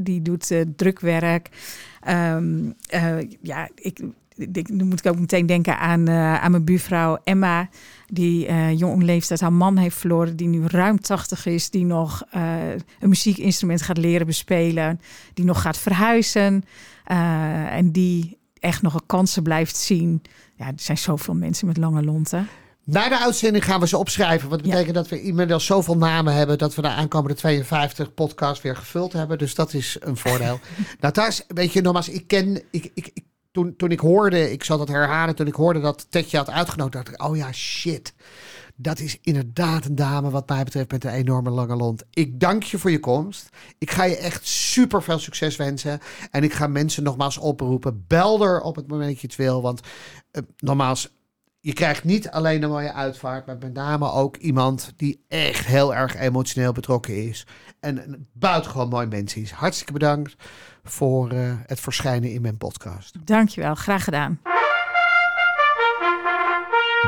die 0.00 0.22
doet 0.22 0.54
drukwerk. 0.76 1.48
Um, 2.08 2.74
ja, 3.42 3.68
ik, 3.74 4.00
ik, 4.36 4.68
nu 4.68 4.84
moet 4.84 4.98
ik 4.98 5.12
ook 5.12 5.18
meteen 5.18 5.46
denken 5.46 5.78
aan, 5.78 6.10
aan 6.10 6.50
mijn 6.50 6.64
buurvrouw 6.64 7.18
Emma. 7.24 7.68
Die 8.06 8.52
jong 8.76 9.02
leeftijd 9.02 9.40
haar 9.40 9.52
man 9.52 9.76
heeft 9.76 9.96
verloren. 9.96 10.36
Die 10.36 10.48
nu 10.48 10.66
ruim 10.66 11.00
80 11.00 11.46
is. 11.46 11.70
Die 11.70 11.84
nog 11.84 12.22
een 12.30 13.08
muziekinstrument 13.08 13.82
gaat 13.82 13.98
leren 13.98 14.26
bespelen. 14.26 15.00
Die 15.34 15.44
nog 15.44 15.60
gaat 15.62 15.78
verhuizen. 15.78 16.64
Uh, 17.10 17.72
en 17.76 17.92
die 17.92 18.38
echt 18.58 18.82
nog 18.82 18.94
een 18.94 19.06
kansen 19.06 19.42
blijft 19.42 19.76
zien. 19.76 20.22
Ja, 20.56 20.66
er 20.66 20.72
zijn 20.76 20.98
zoveel 20.98 21.34
mensen 21.34 21.66
met 21.66 21.76
lange 21.76 22.02
lonten. 22.02 22.48
Na 22.84 23.08
de 23.08 23.18
uitzending 23.20 23.64
gaan 23.64 23.80
we 23.80 23.88
ze 23.88 23.98
opschrijven. 23.98 24.48
Wat 24.48 24.60
Ja. 24.64 24.70
betekent 24.70 24.94
dat 24.94 25.08
we 25.08 25.22
inmiddels 25.22 25.66
zoveel 25.66 25.96
namen 25.96 26.34
hebben... 26.34 26.58
dat 26.58 26.74
we 26.74 26.82
de 26.82 26.88
aankomende 26.88 27.36
52 27.36 28.14
podcasts 28.14 28.62
weer 28.62 28.76
gevuld 28.76 29.12
hebben. 29.12 29.38
Dus 29.38 29.54
dat 29.54 29.74
is 29.74 29.96
een 30.00 30.16
voordeel. 30.16 30.60
nou, 31.00 31.12
Thijs, 31.12 31.44
weet 31.48 31.72
je, 31.72 31.80
nogmaals, 31.80 32.08
ik 32.08 32.26
ken... 32.26 32.62
Ik, 32.70 32.90
ik, 32.94 33.10
ik, 33.14 33.24
toen, 33.54 33.76
toen 33.76 33.90
ik 33.90 34.00
hoorde, 34.00 34.52
ik 34.52 34.64
zal 34.64 34.78
dat 34.78 34.88
herhalen... 34.88 35.34
toen 35.34 35.46
ik 35.46 35.54
hoorde 35.54 35.80
dat 35.80 36.06
Tetje 36.10 36.36
had 36.36 36.50
uitgenodigd... 36.50 36.92
dacht 36.92 37.08
ik, 37.08 37.28
oh 37.28 37.36
ja, 37.36 37.52
shit. 37.52 38.14
Dat 38.76 38.98
is 38.98 39.18
inderdaad 39.20 39.84
een 39.84 39.94
dame 39.94 40.30
wat 40.30 40.48
mij 40.48 40.64
betreft 40.64 40.90
met 40.90 41.04
een 41.04 41.10
enorme 41.10 41.50
lange 41.50 41.76
lont. 41.76 42.04
Ik 42.10 42.40
dank 42.40 42.62
je 42.62 42.78
voor 42.78 42.90
je 42.90 43.00
komst. 43.00 43.48
Ik 43.78 43.90
ga 43.90 44.04
je 44.04 44.16
echt 44.16 44.46
super 44.46 45.02
veel 45.02 45.18
succes 45.18 45.56
wensen. 45.56 46.00
En 46.30 46.42
ik 46.42 46.52
ga 46.52 46.66
mensen 46.66 47.02
nogmaals 47.02 47.38
oproepen. 47.38 48.04
Bel 48.06 48.44
er 48.44 48.60
op 48.60 48.76
het 48.76 48.86
moment 48.86 49.10
dat 49.10 49.20
je 49.20 49.26
het 49.26 49.36
wil. 49.36 49.62
Want 49.62 49.80
eh, 50.30 50.42
nogmaals, 50.58 51.14
je 51.60 51.72
krijgt 51.72 52.04
niet 52.04 52.30
alleen 52.30 52.62
een 52.62 52.70
mooie 52.70 52.92
uitvaart, 52.92 53.46
maar 53.46 53.58
met 53.58 53.74
name 53.74 54.10
ook 54.10 54.36
iemand 54.36 54.92
die 54.96 55.24
echt 55.28 55.66
heel 55.66 55.94
erg 55.94 56.16
emotioneel 56.16 56.72
betrokken 56.72 57.28
is. 57.28 57.46
En 57.80 58.28
buitengewoon 58.32 58.88
mooi 58.88 59.06
mens 59.06 59.34
is. 59.34 59.50
Hartstikke 59.50 59.92
bedankt 59.92 60.36
voor 60.84 61.30
eh, 61.30 61.52
het 61.66 61.80
verschijnen 61.80 62.32
in 62.32 62.42
mijn 62.42 62.56
podcast. 62.56 63.14
Dankjewel, 63.24 63.74
graag 63.74 64.04
gedaan. 64.04 64.40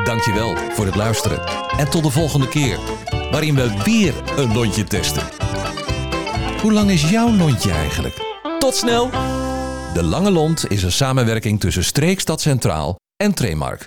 Dankjewel 0.03 0.55
voor 0.55 0.85
het 0.85 0.95
luisteren. 0.95 1.47
En 1.77 1.89
tot 1.89 2.03
de 2.03 2.09
volgende 2.09 2.47
keer, 2.49 2.79
waarin 3.31 3.55
we 3.55 3.81
weer 3.83 4.13
een 4.37 4.53
lontje 4.53 4.83
testen. 4.83 5.23
Hoe 6.61 6.73
lang 6.73 6.89
is 6.89 7.09
jouw 7.09 7.31
lontje 7.31 7.71
eigenlijk? 7.71 8.15
Tot 8.59 8.75
snel! 8.75 9.09
De 9.93 10.03
Lange 10.03 10.31
Lont 10.31 10.71
is 10.71 10.83
een 10.83 10.91
samenwerking 10.91 11.59
tussen 11.59 11.83
Streekstad 11.83 12.41
Centraal 12.41 12.95
en 13.15 13.33
Tremark. 13.33 13.85